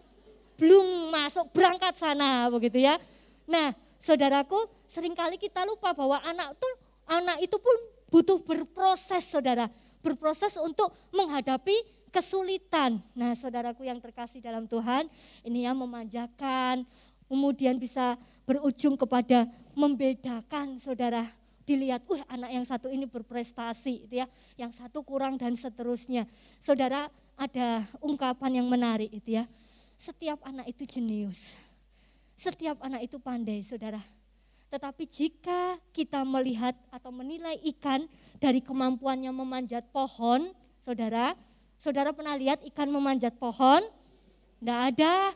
[0.55, 3.01] Belum masuk berangkat sana begitu ya.
[3.49, 6.73] Nah saudaraku sering kali kita lupa bahwa anak tuh
[7.09, 7.75] anak itu pun
[8.13, 9.65] butuh berproses saudara
[10.05, 11.73] berproses untuk menghadapi
[12.15, 13.03] kesulitan.
[13.11, 15.11] Nah, saudaraku yang terkasih dalam Tuhan,
[15.43, 16.87] ini yang memanjakan,
[17.27, 18.15] kemudian bisa
[18.47, 19.43] berujung kepada
[19.75, 21.27] membedakan saudara.
[21.67, 26.23] Dilihat, uh anak yang satu ini berprestasi, itu ya, yang satu kurang dan seterusnya.
[26.63, 29.43] Saudara, ada ungkapan yang menarik itu ya.
[29.99, 31.59] Setiap anak itu jenius.
[32.39, 33.99] Setiap anak itu pandai, saudara.
[34.71, 38.07] Tetapi jika kita melihat atau menilai ikan
[38.39, 41.33] dari kemampuannya memanjat pohon, saudara,
[41.79, 43.83] saudara pernah lihat ikan memanjat pohon?
[44.59, 45.35] Tidak ada.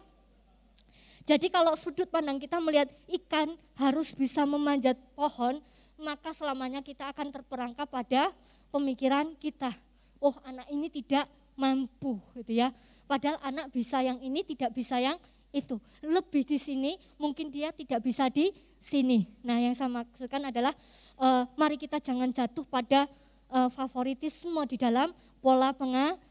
[1.27, 5.61] Jadi kalau sudut pandang kita melihat ikan harus bisa memanjat pohon,
[5.99, 8.33] maka selamanya kita akan terperangkap pada
[8.73, 9.69] pemikiran kita.
[10.17, 12.73] Oh anak ini tidak mampu gitu ya.
[13.05, 15.21] Padahal anak bisa yang ini tidak bisa yang
[15.53, 15.77] itu.
[16.01, 16.91] Lebih di sini
[17.21, 18.49] mungkin dia tidak bisa di
[18.79, 19.27] sini.
[19.43, 20.73] Nah yang saya maksudkan adalah
[21.19, 23.05] uh, mari kita jangan jatuh pada
[23.51, 25.11] uh, favoritisme di dalam
[25.43, 25.75] pola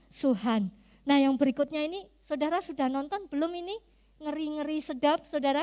[0.09, 0.73] pengasuhan.
[1.05, 3.77] Nah yang berikutnya ini, saudara sudah nonton belum ini?
[4.19, 5.63] Ngeri-ngeri sedap, saudara?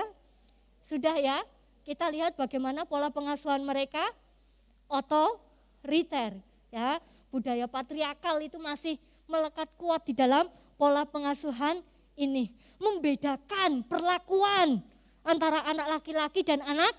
[0.85, 1.41] Sudah ya?
[1.85, 4.01] Kita lihat bagaimana pola pengasuhan mereka
[4.89, 6.37] otoriter.
[6.73, 6.97] Ya,
[7.29, 8.97] budaya patriarkal itu masih
[9.29, 11.81] melekat kuat di dalam pola pengasuhan
[12.17, 12.49] ini.
[12.81, 14.81] Membedakan perlakuan
[15.21, 16.93] antara anak laki-laki dan anak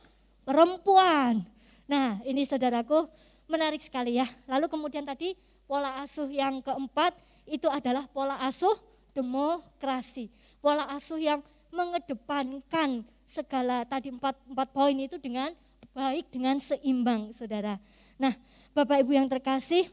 [0.47, 1.43] perempuan.
[1.91, 3.11] Nah ini saudaraku
[3.51, 4.27] menarik sekali ya.
[4.47, 5.35] Lalu kemudian tadi
[5.67, 7.15] pola asuh yang keempat
[7.47, 8.75] itu adalah pola asuh
[9.15, 10.29] demokrasi.
[10.61, 11.41] Pola asuh yang
[11.71, 15.51] mengedepankan segala tadi empat, empat poin itu dengan
[15.97, 17.81] baik, dengan seimbang saudara.
[18.21, 18.35] Nah
[18.77, 19.89] Bapak Ibu yang terkasih,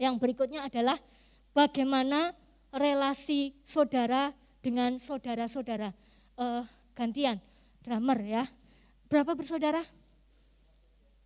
[0.00, 0.96] yang berikutnya adalah
[1.52, 2.32] bagaimana
[2.72, 4.32] relasi saudara
[4.64, 5.92] dengan saudara-saudara.
[6.38, 6.64] Uh,
[6.94, 7.42] gantian,
[7.82, 8.44] drummer ya.
[9.08, 9.82] Berapa bersaudara?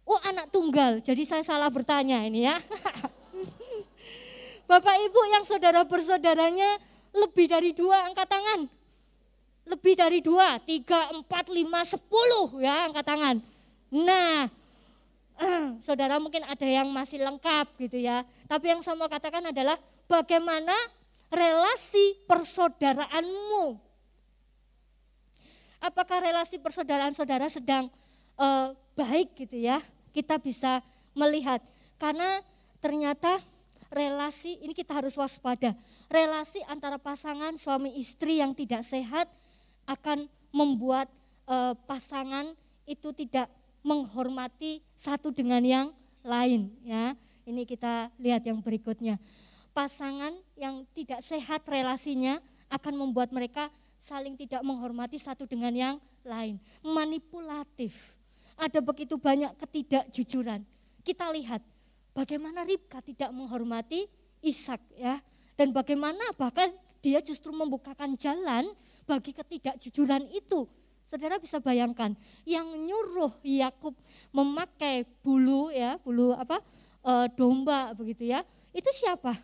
[0.03, 2.59] Oh anak tunggal, jadi saya salah bertanya ini ya.
[4.73, 6.81] Bapak Ibu yang saudara bersaudaranya
[7.13, 8.65] lebih dari dua angkat tangan.
[9.69, 13.37] Lebih dari dua, tiga, empat, lima, sepuluh ya angkat tangan.
[13.93, 14.49] Nah,
[15.85, 18.25] saudara mungkin ada yang masih lengkap gitu ya.
[18.49, 19.77] Tapi yang saya mau katakan adalah
[20.09, 20.73] bagaimana
[21.29, 23.77] relasi persaudaraanmu.
[25.85, 27.93] Apakah relasi persaudaraan saudara sedang
[28.41, 29.85] uh, baik gitu ya,
[30.17, 30.81] kita bisa
[31.13, 31.61] melihat.
[32.01, 32.41] Karena
[32.81, 33.37] ternyata
[33.93, 35.77] relasi, ini kita harus waspada,
[36.09, 39.29] relasi antara pasangan suami istri yang tidak sehat
[39.85, 41.13] akan membuat
[41.45, 42.57] e, pasangan
[42.89, 43.53] itu tidak
[43.85, 45.87] menghormati satu dengan yang
[46.25, 47.13] lain ya.
[47.45, 49.21] Ini kita lihat yang berikutnya.
[49.77, 52.41] Pasangan yang tidak sehat relasinya
[52.73, 53.69] akan membuat mereka
[54.01, 58.17] saling tidak menghormati satu dengan yang lain, manipulatif
[58.63, 60.63] ada begitu banyak ketidakjujuran.
[61.03, 61.63] Kita lihat
[62.17, 64.07] bagaimana Ribka tidak menghormati
[64.43, 65.21] Ishak ya.
[65.53, 66.73] Dan bagaimana bahkan
[67.05, 68.67] dia justru membukakan jalan
[69.05, 70.65] bagi ketidakjujuran itu.
[71.05, 72.17] Saudara bisa bayangkan
[72.49, 73.93] yang nyuruh Yakub
[74.33, 76.65] memakai bulu ya, bulu apa?
[77.05, 78.41] E, domba begitu ya.
[78.73, 79.37] Itu siapa?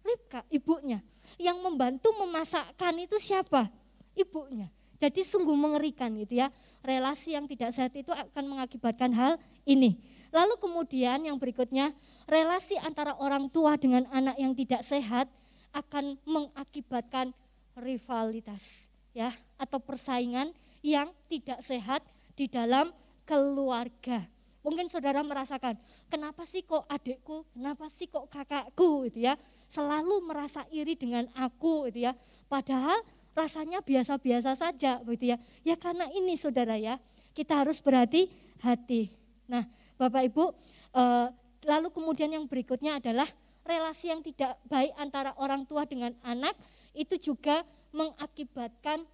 [0.00, 1.04] Ribka, ibunya.
[1.36, 3.68] Yang membantu memasakkan itu siapa?
[4.16, 4.72] Ibunya.
[4.96, 6.48] Jadi sungguh mengerikan gitu ya
[6.84, 9.36] relasi yang tidak sehat itu akan mengakibatkan hal
[9.68, 10.00] ini.
[10.30, 11.90] Lalu kemudian yang berikutnya,
[12.30, 15.26] relasi antara orang tua dengan anak yang tidak sehat
[15.74, 17.34] akan mengakibatkan
[17.74, 22.06] rivalitas ya atau persaingan yang tidak sehat
[22.38, 22.94] di dalam
[23.26, 24.30] keluarga.
[24.60, 25.74] Mungkin saudara merasakan,
[26.06, 29.34] kenapa sih kok adikku, kenapa sih kok kakakku gitu ya,
[29.66, 32.12] selalu merasa iri dengan aku gitu ya.
[32.46, 33.00] Padahal
[33.32, 35.36] rasanya biasa-biasa saja begitu ya.
[35.64, 37.00] Ya karena ini saudara ya,
[37.32, 39.16] kita harus berhati-hati.
[39.48, 39.64] Nah,
[39.96, 40.44] Bapak Ibu,
[40.92, 41.26] eh,
[41.66, 43.26] lalu kemudian yang berikutnya adalah
[43.64, 46.56] relasi yang tidak baik antara orang tua dengan anak
[46.96, 47.62] itu juga
[47.92, 49.04] mengakibatkan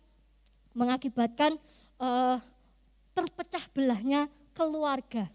[0.76, 1.56] mengakibatkan
[1.98, 2.36] eh,
[3.16, 5.28] terpecah belahnya keluarga.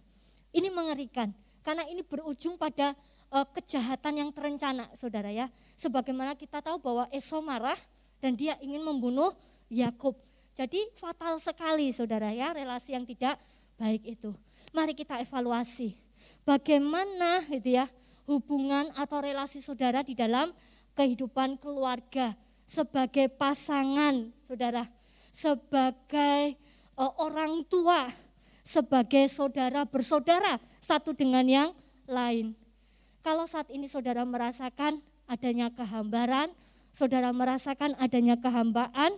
[0.53, 1.33] Ini mengerikan
[1.65, 2.93] karena ini berujung pada
[3.33, 5.49] eh, kejahatan yang terencana, saudara ya.
[5.75, 7.77] Sebagaimana kita tahu bahwa Esau marah
[8.21, 9.33] dan dia ingin membunuh
[9.67, 10.13] Yakub.
[10.53, 13.41] Jadi fatal sekali, saudara ya, relasi yang tidak
[13.81, 14.29] baik itu
[14.77, 15.97] mari kita evaluasi
[16.47, 17.85] bagaimana itu ya
[18.29, 20.53] hubungan atau relasi saudara di dalam
[20.97, 22.37] kehidupan keluarga?
[22.67, 24.87] Sebagai pasangan saudara.
[25.35, 26.55] Sebagai
[26.95, 28.07] uh, orang tua.
[28.63, 31.69] Sebagai saudara bersaudara satu dengan yang
[32.07, 32.55] lain.
[33.19, 36.53] Kalau saat ini saudara merasakan adanya kehambaran
[36.91, 39.15] saudara merasakan adanya kehambaan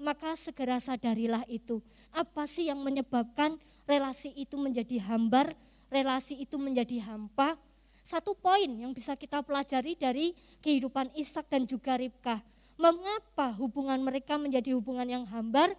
[0.00, 1.84] maka segera sadarilah itu.
[2.10, 5.52] Apa sih yang menyebabkan relasi itu menjadi hambar,
[5.90, 7.58] relasi itu menjadi hampa.
[8.00, 10.32] Satu poin yang bisa kita pelajari dari
[10.64, 12.40] kehidupan Ishak dan juga Ribka.
[12.80, 15.76] Mengapa hubungan mereka menjadi hubungan yang hambar?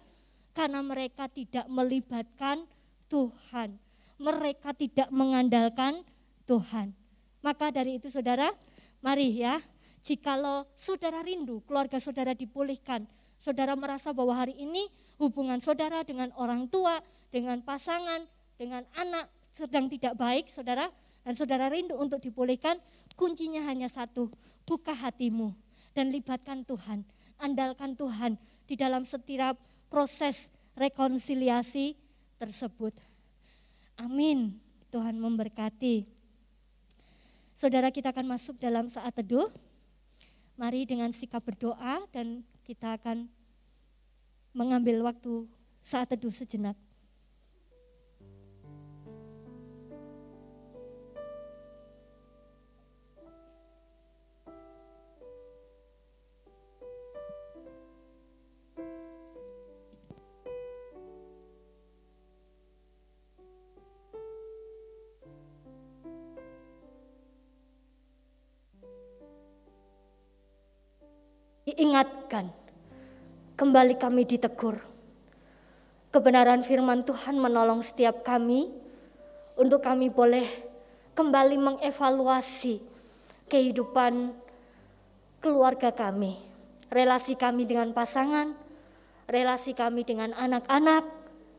[0.54, 2.62] Karena mereka tidak melibatkan
[3.10, 3.80] Tuhan.
[4.22, 6.06] Mereka tidak mengandalkan
[6.46, 6.94] Tuhan.
[7.42, 8.54] Maka dari itu saudara,
[9.02, 9.58] mari ya,
[9.98, 13.02] jikalau saudara rindu keluarga saudara dipulihkan,
[13.34, 14.86] saudara merasa bahwa hari ini
[15.18, 17.02] hubungan saudara dengan orang tua,
[17.34, 20.88] dengan pasangan, dengan anak sedang tidak baik, saudara,
[21.22, 22.80] dan saudara rindu untuk dipulihkan,
[23.14, 24.32] kuncinya hanya satu,
[24.64, 25.52] buka hatimu
[25.92, 27.04] dan libatkan Tuhan,
[27.36, 29.60] andalkan Tuhan di dalam setiap
[29.92, 31.94] proses rekonsiliasi
[32.40, 32.96] tersebut.
[34.00, 34.56] Amin.
[34.88, 36.04] Tuhan memberkati.
[37.52, 39.48] Saudara kita akan masuk dalam saat teduh.
[40.56, 43.28] Mari dengan sikap berdoa dan kita akan
[44.52, 45.48] mengambil waktu
[45.80, 46.76] saat teduh sejenak.
[71.72, 72.52] Diingatkan,
[73.56, 74.76] kembali kami ditegur.
[76.12, 78.68] Kebenaran firman Tuhan menolong setiap kami
[79.56, 80.44] untuk kami boleh
[81.16, 82.84] kembali mengevaluasi
[83.48, 84.36] kehidupan
[85.40, 86.36] keluarga kami,
[86.92, 88.52] relasi kami dengan pasangan,
[89.24, 91.08] relasi kami dengan anak-anak,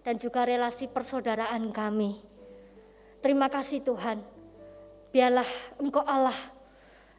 [0.06, 2.22] dan juga relasi persaudaraan kami.
[3.26, 4.22] Terima kasih Tuhan,
[5.10, 5.50] biarlah
[5.82, 6.38] Engkau Allah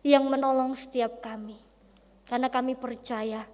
[0.07, 1.64] yang menolong setiap kami.
[2.25, 3.45] Karena kami percaya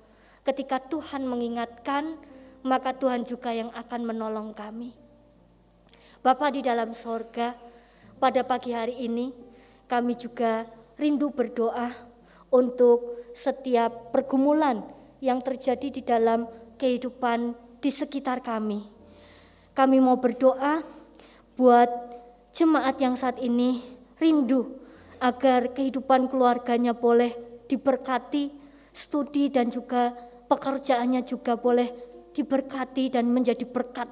[0.47, 2.17] ketika Tuhan mengingatkan,
[2.63, 4.95] maka Tuhan juga yang akan menolong kami.
[6.21, 7.57] Bapa di dalam sorga,
[8.21, 9.33] pada pagi hari ini
[9.89, 10.69] kami juga
[11.01, 11.89] rindu berdoa
[12.53, 14.85] untuk setiap pergumulan
[15.25, 16.45] yang terjadi di dalam
[16.77, 18.85] kehidupan di sekitar kami.
[19.73, 20.85] Kami mau berdoa
[21.57, 21.89] buat
[22.53, 23.81] jemaat yang saat ini
[24.21, 24.77] rindu
[25.17, 27.33] agar kehidupan keluarganya boleh
[27.65, 28.60] diberkati,
[28.91, 30.13] studi dan juga
[30.51, 31.91] pekerjaannya juga boleh
[32.35, 34.09] diberkati dan menjadi berkat.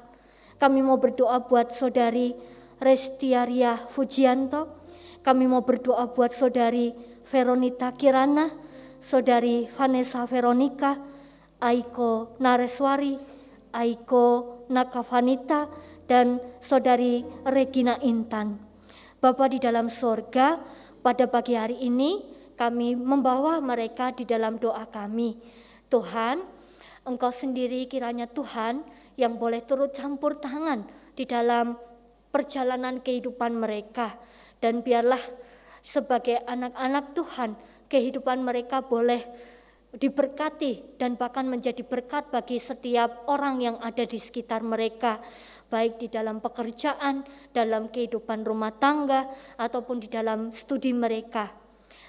[0.58, 2.34] Kami mau berdoa buat saudari
[2.78, 4.86] Restiaria Fujianto,
[5.22, 6.94] kami mau berdoa buat saudari
[7.26, 8.50] Veronita Kirana,
[9.02, 10.98] saudari Vanessa Veronica,
[11.58, 13.18] Aiko Nareswari,
[13.74, 15.66] Aiko Nakavanita,
[16.06, 18.58] dan saudari Regina Intan.
[19.18, 20.58] Bapak di dalam sorga,
[21.02, 25.38] pada pagi hari ini kami membawa mereka di dalam doa kami.
[25.86, 26.42] Tuhan,
[27.06, 28.82] Engkau sendiri kiranya Tuhan
[29.14, 31.78] yang boleh turut campur tangan di dalam
[32.34, 34.18] perjalanan kehidupan mereka.
[34.58, 35.22] Dan biarlah
[35.80, 37.50] sebagai anak-anak Tuhan,
[37.88, 39.22] kehidupan mereka boleh
[39.88, 45.16] diberkati dan bahkan menjadi berkat bagi setiap orang yang ada di sekitar mereka
[45.68, 47.22] baik di dalam pekerjaan,
[47.52, 49.28] dalam kehidupan rumah tangga,
[49.60, 51.67] ataupun di dalam studi mereka.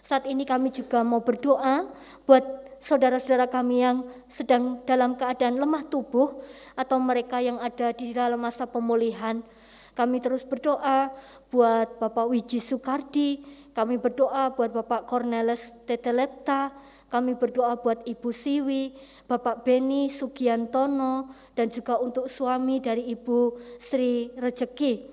[0.09, 1.85] Saat ini kami juga mau berdoa
[2.25, 2.41] buat
[2.81, 6.41] saudara-saudara kami yang sedang dalam keadaan lemah tubuh
[6.73, 9.45] atau mereka yang ada di dalam masa pemulihan.
[9.93, 11.13] Kami terus berdoa
[11.53, 13.45] buat Bapak Wiji Sukardi,
[13.77, 16.73] kami berdoa buat Bapak Cornelis Tetelepta,
[17.13, 18.97] kami berdoa buat Ibu Siwi,
[19.29, 25.05] Bapak Beni Sugiantono, dan juga untuk suami dari Ibu Sri Rejeki.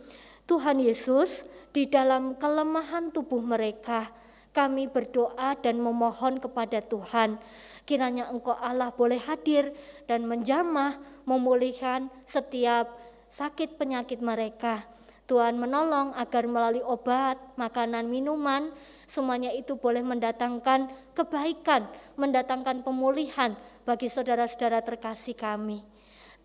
[0.48, 1.44] Tuhan Yesus,
[1.76, 4.24] di dalam kelemahan tubuh mereka,
[4.56, 7.36] kami berdoa dan memohon kepada Tuhan.
[7.84, 9.76] Kiranya Engkau Allah boleh hadir
[10.08, 10.96] dan menjamah,
[11.28, 12.88] memulihkan setiap
[13.28, 14.88] sakit penyakit mereka.
[15.28, 18.72] Tuhan menolong agar melalui obat, makanan, minuman,
[19.04, 25.82] semuanya itu boleh mendatangkan kebaikan, mendatangkan pemulihan bagi saudara-saudara terkasih kami.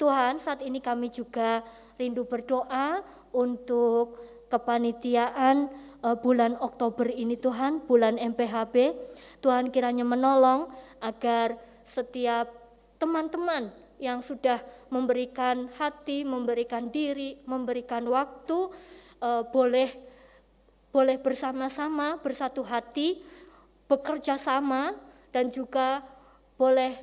[0.02, 1.62] Tuhan, saat ini kami juga
[1.96, 4.18] rindu berdoa untuk
[4.50, 5.70] kepanitiaan
[6.02, 8.94] uh, bulan Oktober ini Tuhan, bulan MPHB.
[9.42, 10.70] Tuhan kiranya menolong
[11.02, 12.50] agar setiap
[13.02, 18.70] teman-teman yang sudah memberikan hati, memberikan diri, memberikan waktu,
[19.22, 19.90] uh, boleh
[20.92, 23.24] boleh bersama-sama bersatu hati,
[23.88, 24.92] bekerja sama
[25.32, 26.04] dan juga
[26.60, 27.00] boleh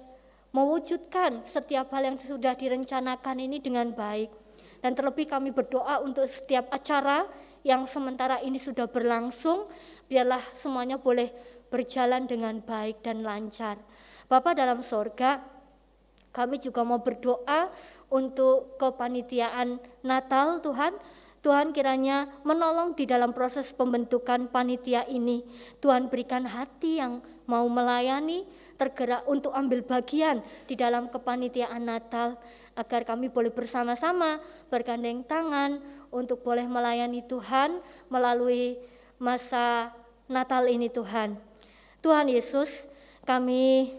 [0.52, 4.28] mewujudkan setiap hal yang sudah direncanakan ini dengan baik.
[4.78, 7.26] Dan terlebih kami berdoa untuk setiap acara
[7.68, 9.68] yang sementara ini sudah berlangsung,
[10.08, 11.28] biarlah semuanya boleh
[11.68, 13.76] berjalan dengan baik dan lancar.
[14.24, 15.44] Bapak dalam sorga,
[16.32, 17.68] kami juga mau berdoa
[18.08, 20.96] untuk kepanitiaan Natal Tuhan.
[21.44, 25.44] Tuhan kiranya menolong di dalam proses pembentukan panitia ini.
[25.84, 28.48] Tuhan berikan hati yang mau melayani,
[28.80, 32.40] tergerak untuk ambil bagian di dalam kepanitiaan Natal
[32.78, 34.38] agar kami boleh bersama-sama
[34.70, 38.78] bergandeng tangan untuk boleh melayani Tuhan melalui
[39.18, 39.92] masa
[40.28, 41.40] Natal ini Tuhan.
[42.04, 42.86] Tuhan Yesus,
[43.24, 43.90] kami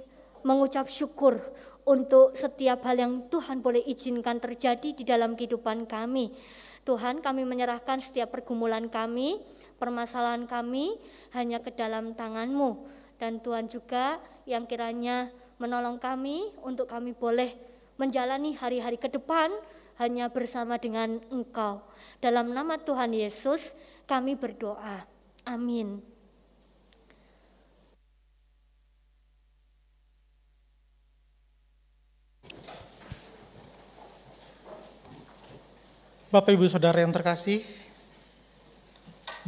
[0.45, 1.41] mengucap syukur
[1.83, 6.31] untuk setiap hal yang Tuhan boleh izinkan terjadi di dalam kehidupan kami.
[6.85, 9.41] Tuhan, kami menyerahkan setiap pergumulan kami,
[9.81, 10.95] permasalahan kami
[11.33, 12.77] hanya ke dalam tangan-Mu.
[13.19, 17.51] Dan Tuhan juga yang kiranya menolong kami untuk kami boleh
[17.99, 19.51] menjalani hari-hari ke depan
[19.99, 21.88] hanya bersama dengan Engkau.
[22.17, 23.77] Dalam nama Tuhan Yesus
[24.09, 25.05] kami berdoa.
[25.45, 26.01] Amin.
[36.29, 37.65] Bapak Ibu Saudara yang terkasih,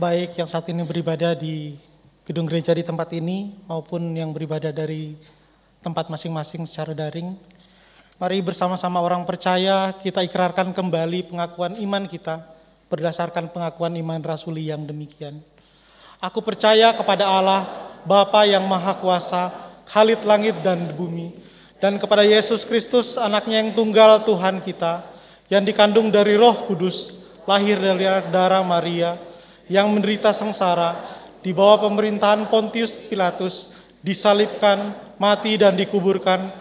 [0.01, 1.77] baik yang saat ini beribadah di
[2.25, 5.13] gedung gereja di tempat ini maupun yang beribadah dari
[5.85, 7.37] tempat masing-masing secara daring,
[8.21, 12.45] mari bersama-sama orang percaya kita ikrarkan kembali pengakuan iman kita
[12.85, 15.41] berdasarkan pengakuan iman rasuli yang demikian.
[16.21, 17.65] Aku percaya kepada Allah,
[18.05, 19.49] Bapa yang Maha Kuasa,
[19.89, 21.33] Khalid langit dan bumi,
[21.81, 25.01] dan kepada Yesus Kristus, anaknya yang tunggal Tuhan kita,
[25.49, 29.17] yang dikandung dari Roh Kudus, lahir dari darah Maria,
[29.65, 30.93] yang menderita sengsara
[31.41, 36.60] di bawah pemerintahan Pontius Pilatus, disalibkan, mati dan dikuburkan,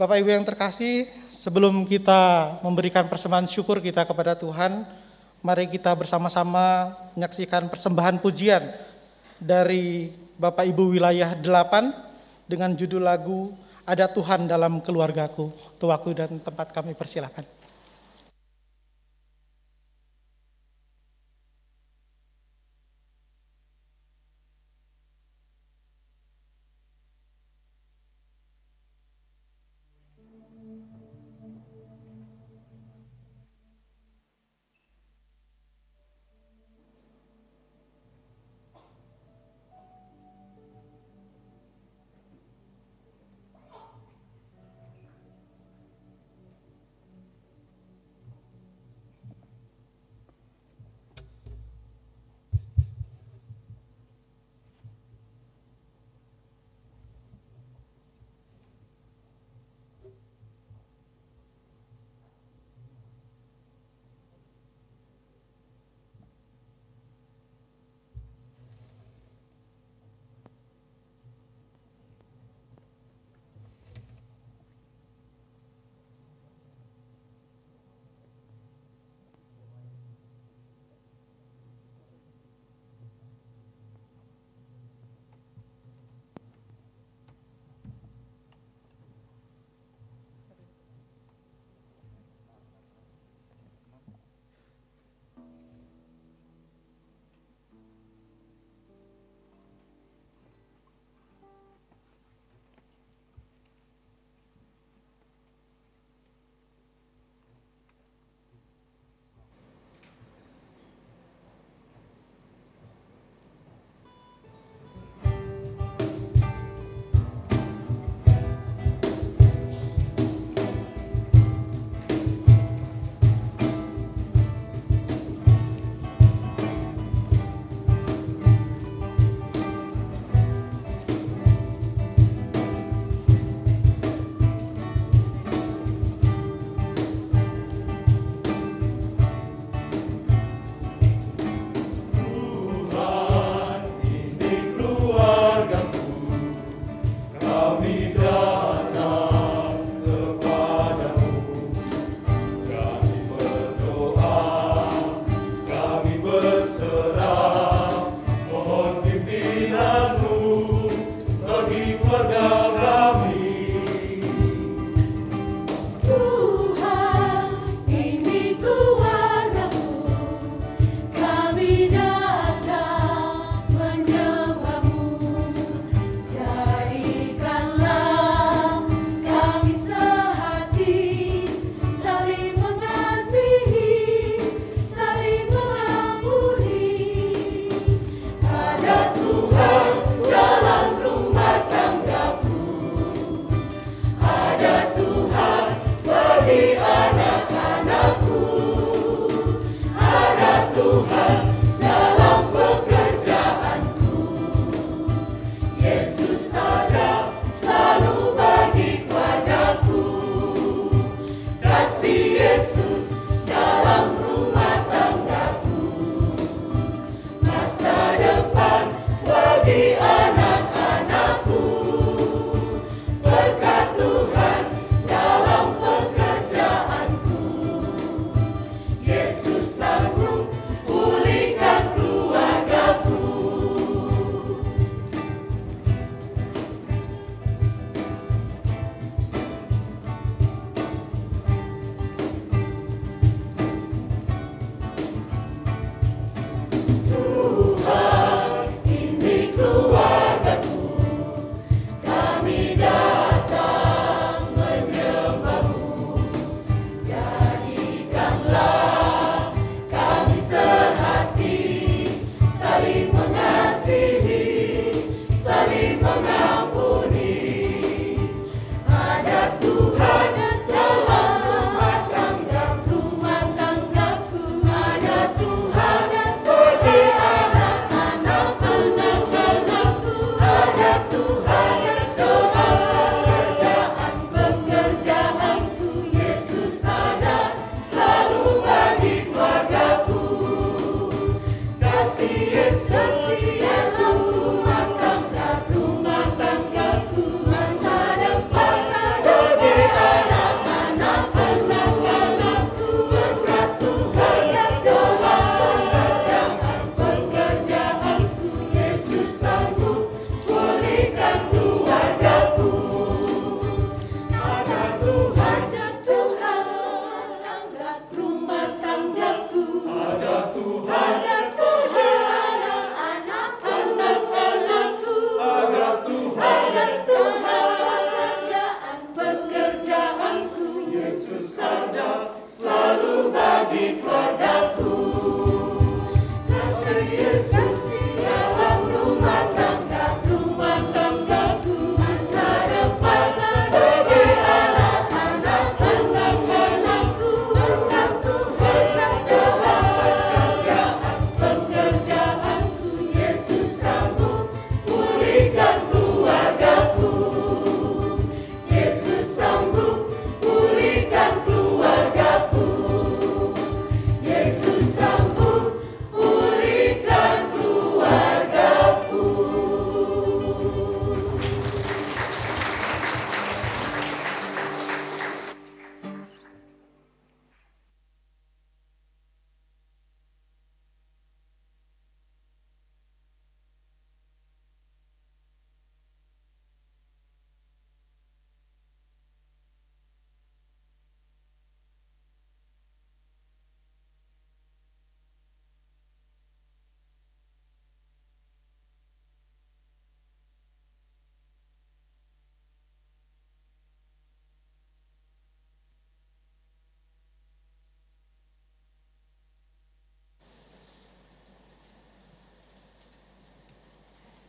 [0.00, 4.88] Bapak Ibu yang terkasih, sebelum kita memberikan persembahan syukur kita kepada Tuhan,
[5.44, 8.64] mari kita bersama-sama menyaksikan persembahan pujian
[9.36, 10.08] dari
[10.40, 13.52] Bapak Ibu wilayah 8 dengan judul lagu
[13.84, 15.52] ada Tuhan dalam keluargaku.
[15.52, 17.59] Itu waktu dan tempat kami persilakan.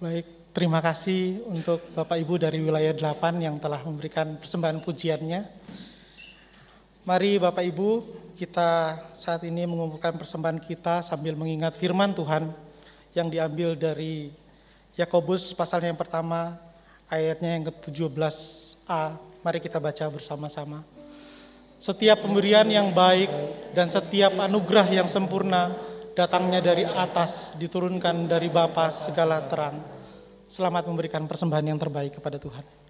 [0.02, 5.46] Baik, terima kasih untuk Bapak Ibu dari wilayah 8 yang telah memberikan persembahan pujiannya.
[7.06, 8.02] Mari Bapak Ibu,
[8.34, 12.50] kita saat ini mengumpulkan persembahan kita sambil mengingat firman Tuhan
[13.14, 14.34] yang diambil dari
[14.98, 16.58] Yakobus pasalnya yang pertama,
[17.06, 19.22] ayatnya yang ke-17a.
[19.46, 20.82] Mari kita baca bersama-sama.
[21.78, 23.30] Setiap pemberian yang baik
[23.78, 29.80] dan setiap anugerah yang sempurna datangnya dari atas, diturunkan dari Bapa segala terang.
[30.48, 32.81] Selamat memberikan persembahan yang terbaik kepada Tuhan.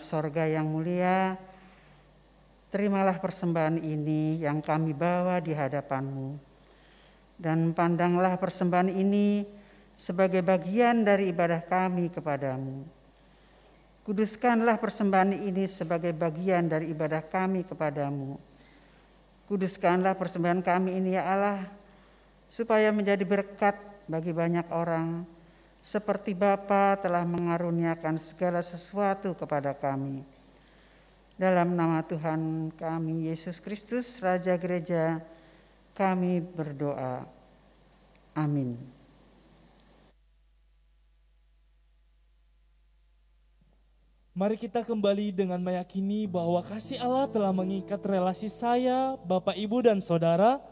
[0.00, 1.36] Sorga yang mulia,
[2.72, 6.38] terimalah persembahan ini yang kami bawa di hadapanmu.
[7.38, 9.46] Dan pandanglah persembahan ini
[9.94, 12.82] sebagai bagian dari ibadah kami kepadamu.
[14.02, 18.40] Kuduskanlah persembahan ini sebagai bagian dari ibadah kami kepadamu.
[19.44, 21.68] Kuduskanlah persembahan kami ini ya Allah,
[22.48, 23.76] supaya menjadi berkat
[24.08, 25.28] bagi banyak orang,
[25.78, 30.26] seperti Bapa telah mengaruniakan segala sesuatu kepada kami.
[31.38, 35.22] Dalam nama Tuhan kami, Yesus Kristus, Raja Gereja,
[35.94, 37.22] kami berdoa.
[38.34, 38.98] Amin.
[44.38, 49.98] Mari kita kembali dengan meyakini bahwa kasih Allah telah mengikat relasi saya, Bapak, Ibu, dan
[49.98, 50.62] Saudara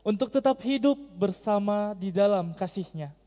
[0.00, 3.12] untuk tetap hidup bersama di dalam kasih-Nya.
[3.12, 3.23] Kasih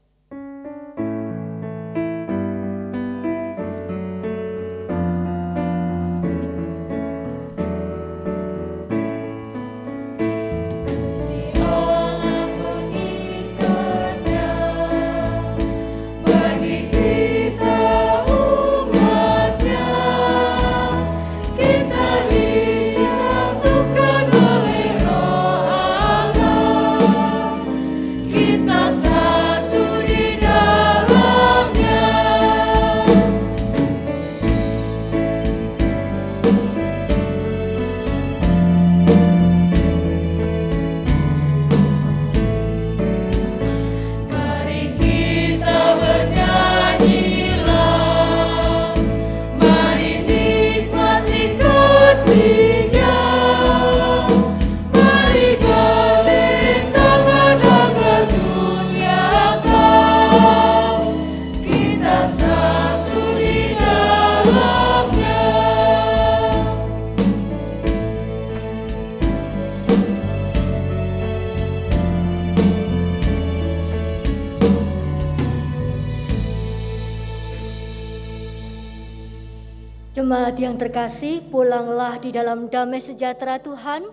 [80.48, 84.08] Jemaat yang terkasih, pulanglah di dalam damai sejahtera Tuhan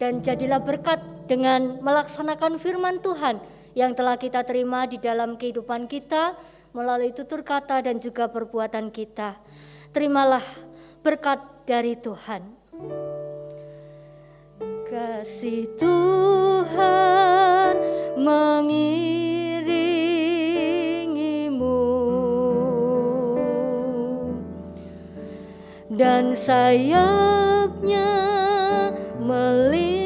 [0.00, 0.96] dan jadilah berkat
[1.28, 3.36] dengan melaksanakan firman Tuhan
[3.76, 6.40] yang telah kita terima di dalam kehidupan kita
[6.72, 9.36] melalui tutur kata dan juga perbuatan kita.
[9.92, 10.40] Terimalah
[11.04, 12.48] berkat dari Tuhan.
[14.88, 16.64] Kasih Tuhan
[18.24, 19.53] mengiringimu
[25.94, 28.10] dan sayapnya
[29.22, 30.03] melindungimu.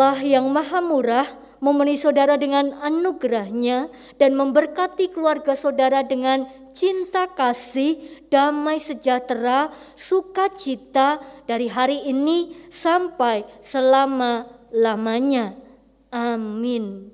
[0.00, 1.28] Allah yang maha murah
[1.60, 8.00] memenuhi saudara dengan anugerahnya dan memberkati keluarga saudara dengan cinta kasih,
[8.32, 15.52] damai sejahtera, sukacita dari hari ini sampai selama-lamanya.
[16.08, 17.12] Amin.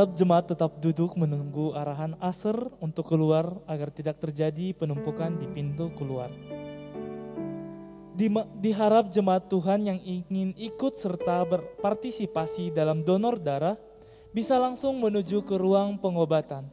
[0.00, 5.92] Harap jemaat tetap duduk menunggu arahan aser untuk keluar agar tidak terjadi penumpukan di pintu
[5.92, 6.32] keluar.
[8.56, 13.76] Diharap jemaat Tuhan yang ingin ikut serta berpartisipasi dalam donor darah
[14.32, 16.64] bisa langsung menuju ke ruang pengobatan.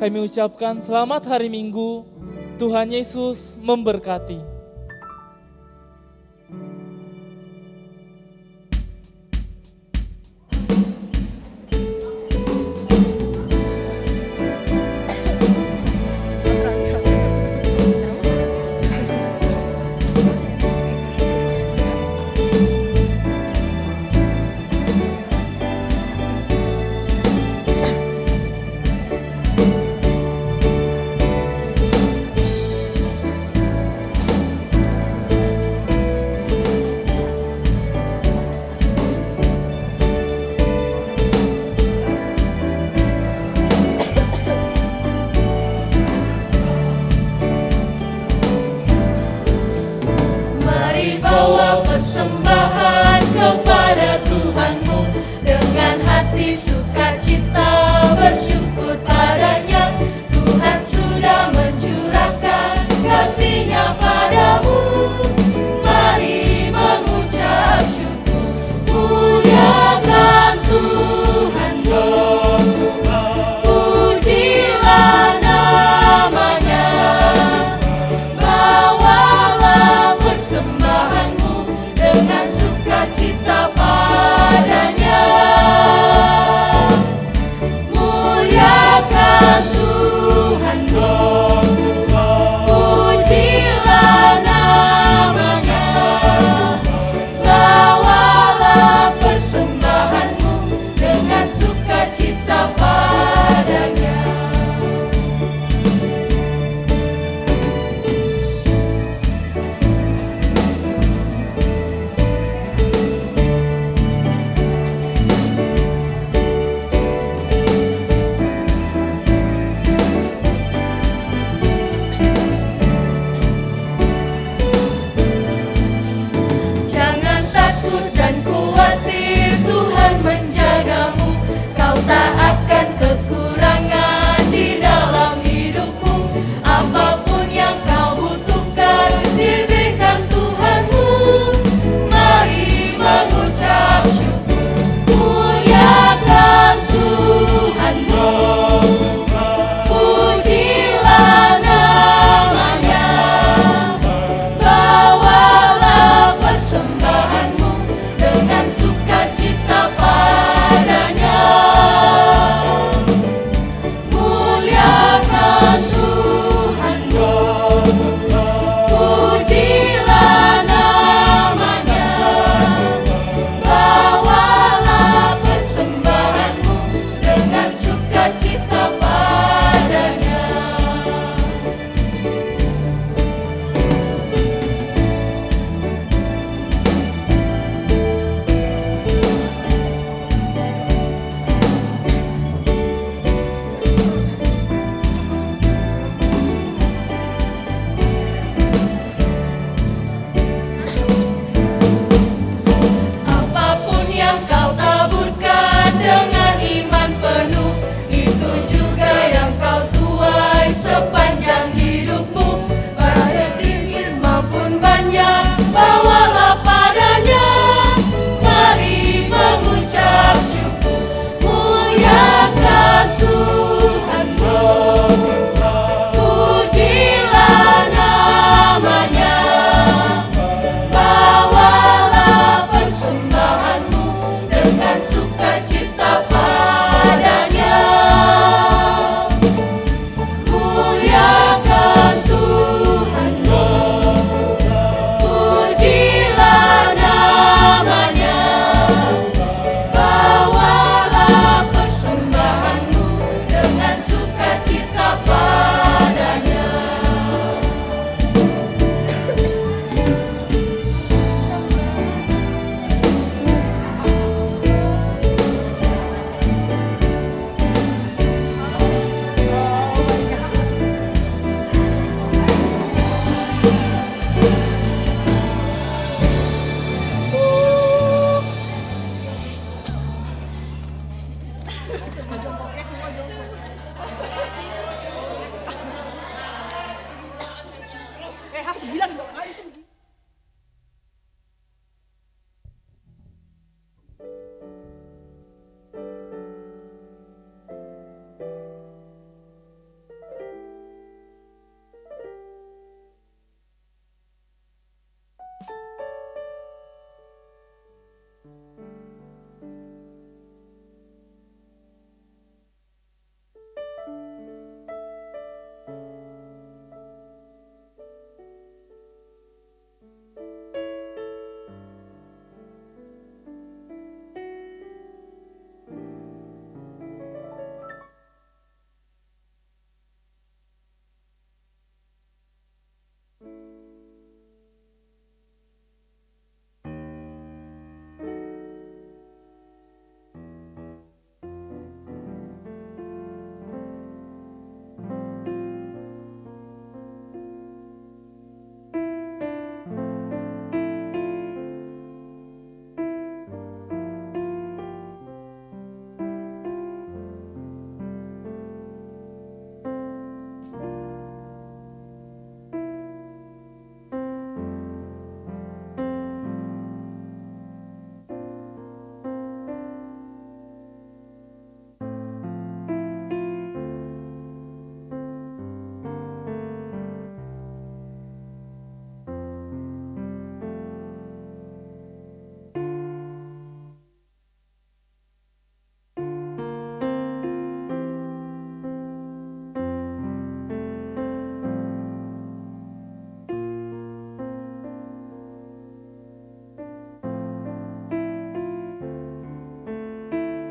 [0.00, 2.08] Kami ucapkan selamat hari Minggu,
[2.56, 4.51] Tuhan Yesus memberkati.